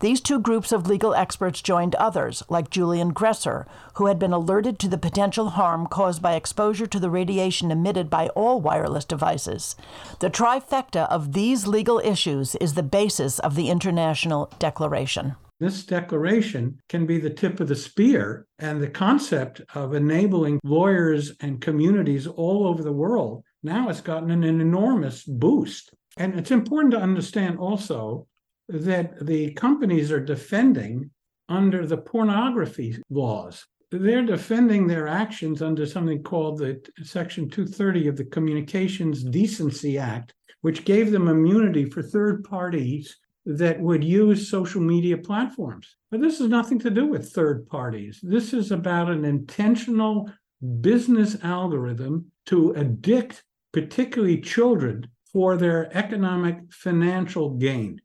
These 0.00 0.20
two 0.20 0.38
groups 0.38 0.70
of 0.70 0.86
legal 0.86 1.14
experts 1.14 1.62
joined 1.62 1.94
others, 1.94 2.42
like 2.50 2.68
Julian 2.68 3.14
Gresser, 3.14 3.64
who 3.94 4.04
had 4.04 4.18
been 4.18 4.34
alerted 4.34 4.78
to 4.80 4.88
the 4.88 4.98
potential 4.98 5.48
harm 5.48 5.86
caused 5.86 6.20
by 6.20 6.34
exposure 6.34 6.86
to 6.86 7.00
the 7.00 7.08
radiation 7.08 7.70
emitted 7.70 8.10
by 8.10 8.28
all 8.28 8.60
wireless 8.60 9.06
devices. 9.06 9.76
The 10.18 10.28
trifecta 10.28 11.08
of 11.08 11.32
these 11.32 11.66
legal 11.66 12.00
issues 12.00 12.54
is 12.56 12.74
the 12.74 12.82
basis 12.82 13.38
of 13.38 13.54
the 13.54 13.70
International 13.70 14.52
Declaration. 14.58 15.36
This 15.60 15.84
declaration 15.84 16.80
can 16.88 17.04
be 17.04 17.18
the 17.18 17.28
tip 17.28 17.60
of 17.60 17.68
the 17.68 17.76
spear, 17.76 18.46
and 18.58 18.80
the 18.80 18.88
concept 18.88 19.60
of 19.74 19.94
enabling 19.94 20.58
lawyers 20.64 21.32
and 21.40 21.60
communities 21.60 22.26
all 22.26 22.66
over 22.66 22.82
the 22.82 22.92
world 22.92 23.44
now 23.62 23.88
has 23.88 24.00
gotten 24.00 24.30
an 24.30 24.42
enormous 24.42 25.22
boost. 25.22 25.90
And 26.16 26.38
it's 26.38 26.50
important 26.50 26.92
to 26.92 27.00
understand 27.00 27.58
also 27.58 28.26
that 28.70 29.26
the 29.26 29.52
companies 29.52 30.10
are 30.10 30.24
defending 30.24 31.10
under 31.50 31.86
the 31.86 31.98
pornography 31.98 32.96
laws. 33.10 33.66
They're 33.90 34.24
defending 34.24 34.86
their 34.86 35.08
actions 35.08 35.60
under 35.60 35.84
something 35.84 36.22
called 36.22 36.58
the 36.58 36.80
Section 37.02 37.50
230 37.50 38.08
of 38.08 38.16
the 38.16 38.24
Communications 38.24 39.22
Decency 39.24 39.98
Act, 39.98 40.32
which 40.62 40.86
gave 40.86 41.10
them 41.10 41.28
immunity 41.28 41.84
for 41.84 42.02
third 42.02 42.44
parties 42.44 43.14
that 43.46 43.80
would 43.80 44.04
use 44.04 44.50
social 44.50 44.80
media 44.80 45.16
platforms. 45.16 45.96
But 46.10 46.20
this 46.20 46.38
has 46.38 46.48
nothing 46.48 46.78
to 46.80 46.90
do 46.90 47.06
with 47.06 47.32
third 47.32 47.68
parties. 47.68 48.20
This 48.22 48.52
is 48.52 48.70
about 48.70 49.10
an 49.10 49.24
intentional 49.24 50.30
business 50.80 51.36
algorithm 51.42 52.26
to 52.46 52.74
addict, 52.76 53.42
particularly 53.72 54.40
children, 54.40 55.08
for 55.32 55.56
their 55.56 55.96
economic 55.96 56.58
financial 56.70 57.50
gain. 57.50 58.00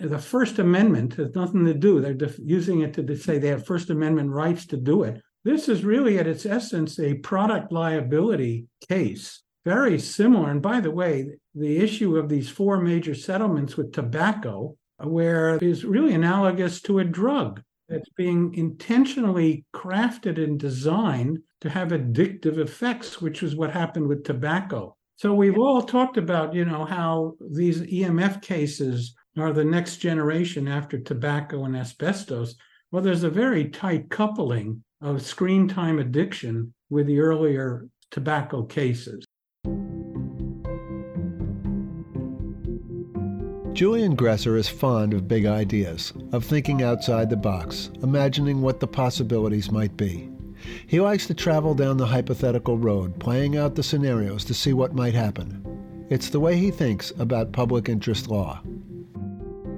Uh, 0.00 0.08
the 0.08 0.18
First 0.18 0.58
Amendment 0.58 1.14
has 1.14 1.34
nothing 1.34 1.64
to 1.66 1.74
do. 1.74 2.00
They're 2.00 2.14
def- 2.14 2.38
using 2.42 2.80
it 2.80 2.94
to 2.94 3.16
say 3.16 3.38
they 3.38 3.48
have 3.48 3.66
First 3.66 3.90
Amendment 3.90 4.30
rights 4.30 4.66
to 4.66 4.76
do 4.76 5.02
it. 5.02 5.20
This 5.44 5.68
is 5.68 5.84
really, 5.84 6.18
at 6.18 6.26
its 6.26 6.44
essence, 6.44 6.98
a 6.98 7.14
product 7.14 7.72
liability 7.72 8.66
case 8.88 9.42
very 9.64 9.98
similar. 9.98 10.50
And 10.50 10.62
by 10.62 10.80
the 10.80 10.90
way, 10.90 11.26
the 11.54 11.78
issue 11.78 12.16
of 12.16 12.28
these 12.28 12.48
four 12.48 12.80
major 12.80 13.14
settlements 13.14 13.76
with 13.76 13.92
tobacco, 13.92 14.76
where 14.98 15.56
is 15.56 15.84
really 15.84 16.14
analogous 16.14 16.80
to 16.82 16.98
a 16.98 17.04
drug 17.04 17.62
that's 17.88 18.08
being 18.16 18.54
intentionally 18.54 19.64
crafted 19.74 20.42
and 20.42 20.58
designed 20.58 21.38
to 21.60 21.68
have 21.68 21.88
addictive 21.88 22.58
effects, 22.58 23.20
which 23.20 23.42
is 23.42 23.56
what 23.56 23.70
happened 23.70 24.06
with 24.06 24.24
tobacco. 24.24 24.96
So 25.16 25.34
we've 25.34 25.58
all 25.58 25.82
talked 25.82 26.16
about, 26.16 26.54
you 26.54 26.64
know, 26.64 26.84
how 26.84 27.34
these 27.50 27.82
EMF 27.82 28.40
cases 28.40 29.14
are 29.36 29.52
the 29.52 29.64
next 29.64 29.98
generation 29.98 30.66
after 30.66 30.98
tobacco 30.98 31.64
and 31.64 31.76
asbestos. 31.76 32.54
Well, 32.90 33.02
there's 33.02 33.24
a 33.24 33.30
very 33.30 33.68
tight 33.68 34.08
coupling 34.08 34.82
of 35.02 35.22
screen 35.22 35.68
time 35.68 35.98
addiction 35.98 36.72
with 36.88 37.06
the 37.06 37.20
earlier 37.20 37.88
tobacco 38.10 38.64
cases. 38.64 39.24
Julian 43.72 44.16
Gresser 44.16 44.58
is 44.58 44.68
fond 44.68 45.14
of 45.14 45.28
big 45.28 45.46
ideas, 45.46 46.12
of 46.32 46.44
thinking 46.44 46.82
outside 46.82 47.30
the 47.30 47.36
box, 47.36 47.90
imagining 48.02 48.60
what 48.60 48.80
the 48.80 48.86
possibilities 48.86 49.70
might 49.70 49.96
be. 49.96 50.28
He 50.86 51.00
likes 51.00 51.26
to 51.28 51.34
travel 51.34 51.74
down 51.74 51.96
the 51.96 52.06
hypothetical 52.06 52.76
road, 52.76 53.18
playing 53.20 53.56
out 53.56 53.76
the 53.76 53.82
scenarios 53.82 54.44
to 54.46 54.54
see 54.54 54.72
what 54.72 54.94
might 54.94 55.14
happen. 55.14 55.64
It's 56.10 56.30
the 56.30 56.40
way 56.40 56.56
he 56.56 56.70
thinks 56.70 57.12
about 57.18 57.52
public 57.52 57.88
interest 57.88 58.28
law. 58.28 58.60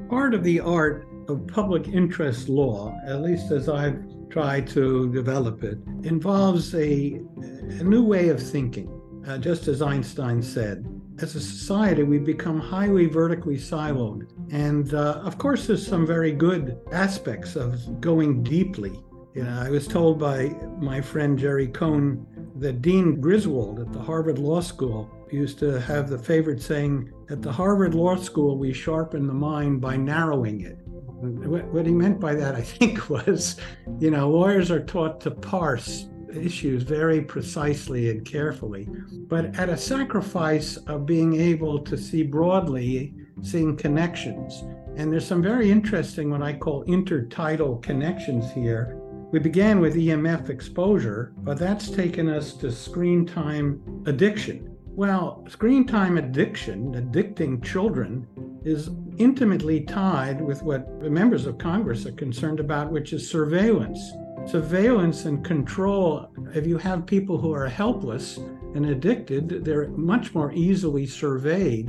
Part 0.08 0.34
of 0.34 0.42
the 0.42 0.60
art 0.60 1.06
of 1.28 1.46
public 1.46 1.86
interest 1.88 2.48
law, 2.48 2.98
at 3.06 3.20
least 3.20 3.52
as 3.52 3.68
I've 3.68 4.02
tried 4.30 4.66
to 4.68 5.12
develop 5.12 5.62
it, 5.62 5.78
involves 6.02 6.74
a, 6.74 7.20
a 7.38 7.84
new 7.84 8.02
way 8.02 8.30
of 8.30 8.42
thinking, 8.42 8.88
uh, 9.26 9.38
just 9.38 9.68
as 9.68 9.82
Einstein 9.82 10.42
said 10.42 10.84
as 11.22 11.36
a 11.36 11.40
society, 11.40 12.02
we've 12.02 12.24
become 12.24 12.58
highly 12.58 13.06
vertically 13.06 13.56
siloed. 13.56 14.28
And 14.50 14.92
uh, 14.94 15.22
of 15.24 15.38
course, 15.38 15.66
there's 15.66 15.86
some 15.86 16.06
very 16.06 16.32
good 16.32 16.78
aspects 16.90 17.56
of 17.56 18.00
going 18.00 18.42
deeply. 18.42 19.00
You 19.34 19.44
know, 19.44 19.62
I 19.62 19.70
was 19.70 19.86
told 19.86 20.18
by 20.18 20.48
my 20.78 21.00
friend 21.00 21.38
Jerry 21.38 21.68
Cohen 21.68 22.26
that 22.56 22.82
Dean 22.82 23.20
Griswold 23.20 23.80
at 23.80 23.92
the 23.92 24.00
Harvard 24.00 24.38
Law 24.38 24.60
School 24.60 25.10
used 25.30 25.58
to 25.60 25.80
have 25.80 26.10
the 26.10 26.18
favorite 26.18 26.60
saying, 26.60 27.10
At 27.30 27.40
the 27.40 27.52
Harvard 27.52 27.94
Law 27.94 28.16
School, 28.16 28.58
we 28.58 28.72
sharpen 28.72 29.26
the 29.26 29.32
mind 29.32 29.80
by 29.80 29.96
narrowing 29.96 30.60
it. 30.62 30.78
What 30.86 31.86
he 31.86 31.92
meant 31.92 32.20
by 32.20 32.34
that, 32.34 32.54
I 32.54 32.62
think, 32.62 33.08
was, 33.08 33.56
you 33.98 34.10
know, 34.10 34.28
lawyers 34.28 34.70
are 34.70 34.84
taught 34.84 35.20
to 35.22 35.30
parse 35.30 36.08
issues 36.36 36.82
very 36.82 37.20
precisely 37.20 38.10
and 38.10 38.24
carefully, 38.24 38.88
but 39.28 39.54
at 39.58 39.68
a 39.68 39.76
sacrifice 39.76 40.76
of 40.88 41.06
being 41.06 41.40
able 41.40 41.78
to 41.80 41.96
see 41.96 42.22
broadly, 42.22 43.14
seeing 43.42 43.76
connections. 43.76 44.64
And 44.96 45.10
there's 45.10 45.26
some 45.26 45.42
very 45.42 45.70
interesting, 45.70 46.30
what 46.30 46.42
I 46.42 46.52
call 46.52 46.84
intertidal 46.84 47.82
connections 47.82 48.50
here. 48.52 48.98
We 49.32 49.38
began 49.38 49.80
with 49.80 49.94
EMF 49.94 50.50
exposure, 50.50 51.32
but 51.38 51.58
that's 51.58 51.88
taken 51.88 52.28
us 52.28 52.52
to 52.54 52.70
screen 52.70 53.24
time 53.24 53.82
addiction. 54.06 54.76
Well, 54.94 55.42
screen 55.48 55.86
time 55.86 56.18
addiction, 56.18 56.92
addicting 56.92 57.64
children, 57.64 58.26
is 58.62 58.90
intimately 59.16 59.80
tied 59.80 60.40
with 60.40 60.62
what 60.62 61.00
members 61.00 61.46
of 61.46 61.56
Congress 61.56 62.04
are 62.04 62.12
concerned 62.12 62.60
about, 62.60 62.92
which 62.92 63.14
is 63.14 63.28
surveillance 63.28 64.12
surveillance 64.46 65.24
and 65.24 65.44
control, 65.44 66.28
if 66.54 66.66
you 66.66 66.78
have 66.78 67.06
people 67.06 67.38
who 67.38 67.52
are 67.52 67.68
helpless 67.68 68.38
and 68.74 68.86
addicted, 68.86 69.64
they're 69.64 69.88
much 69.88 70.34
more 70.34 70.52
easily 70.52 71.06
surveyed 71.06 71.88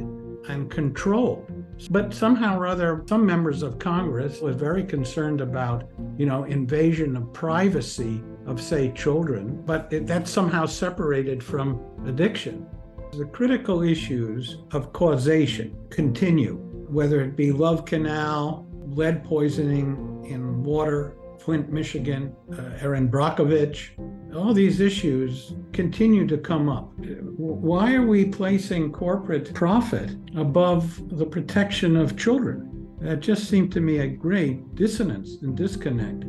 and 0.50 0.70
controlled. 0.70 1.52
But 1.90 2.14
somehow 2.14 2.60
or 2.60 2.68
other, 2.68 3.04
some 3.08 3.26
members 3.26 3.64
of 3.64 3.80
Congress 3.80 4.42
were 4.42 4.54
very 4.54 4.84
concerned 4.84 5.42
about, 5.42 5.90
you 6.18 6.26
know, 6.26 6.44
invasion 6.44 7.16
of 7.16 7.34
privacy 7.34 8.24
of, 8.46 8.62
say, 8.62 8.92
children, 8.92 9.62
but 9.66 9.92
it, 9.92 10.06
that's 10.06 10.30
somehow 10.30 10.66
separated 10.66 11.42
from 11.44 11.82
addiction. 12.06 12.66
The 13.14 13.26
critical 13.26 13.84
issues 13.84 14.58
of 14.72 14.92
causation 14.92 15.78
continue, 15.90 16.56
whether 16.90 17.22
it 17.22 17.36
be 17.36 17.52
Love 17.52 17.86
Canal, 17.86 18.68
lead 18.72 19.24
poisoning 19.24 20.26
in 20.28 20.64
water, 20.64 21.16
Flint, 21.44 21.70
Michigan, 21.72 22.34
uh, 22.54 22.78
Erin 22.80 23.10
Brockovich. 23.10 23.90
All 24.34 24.54
these 24.54 24.80
issues 24.80 25.54
continue 25.74 26.26
to 26.26 26.38
come 26.38 26.70
up. 26.70 26.94
Why 26.98 27.96
are 27.96 28.06
we 28.06 28.26
placing 28.26 28.94
corporate 28.94 29.54
profit 29.54 30.16
above 30.38 31.18
the 31.18 31.26
protection 31.26 31.98
of 31.98 32.18
children? 32.18 32.70
That 33.02 33.20
just 33.20 33.50
seemed 33.50 33.74
to 33.74 33.82
me 33.82 33.98
a 33.98 34.08
great 34.08 34.76
dissonance 34.76 35.38
and 35.42 35.58
disconnect. 35.58 36.24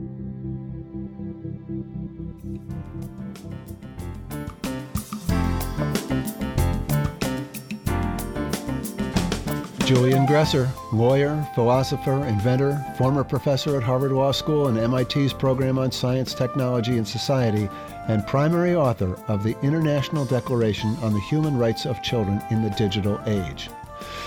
Julian 9.84 10.26
Gresser, 10.26 10.70
lawyer, 10.94 11.46
philosopher, 11.54 12.24
inventor, 12.24 12.82
former 12.96 13.22
professor 13.22 13.76
at 13.76 13.82
Harvard 13.82 14.12
Law 14.12 14.32
School 14.32 14.68
and 14.68 14.78
MIT's 14.78 15.34
program 15.34 15.78
on 15.78 15.92
science, 15.92 16.32
technology, 16.32 16.96
and 16.96 17.06
society, 17.06 17.68
and 18.08 18.26
primary 18.26 18.74
author 18.74 19.14
of 19.28 19.42
the 19.42 19.54
International 19.60 20.24
Declaration 20.24 20.96
on 21.02 21.12
the 21.12 21.20
Human 21.20 21.58
Rights 21.58 21.84
of 21.84 22.02
Children 22.02 22.42
in 22.50 22.62
the 22.62 22.70
Digital 22.70 23.20
Age. 23.26 23.68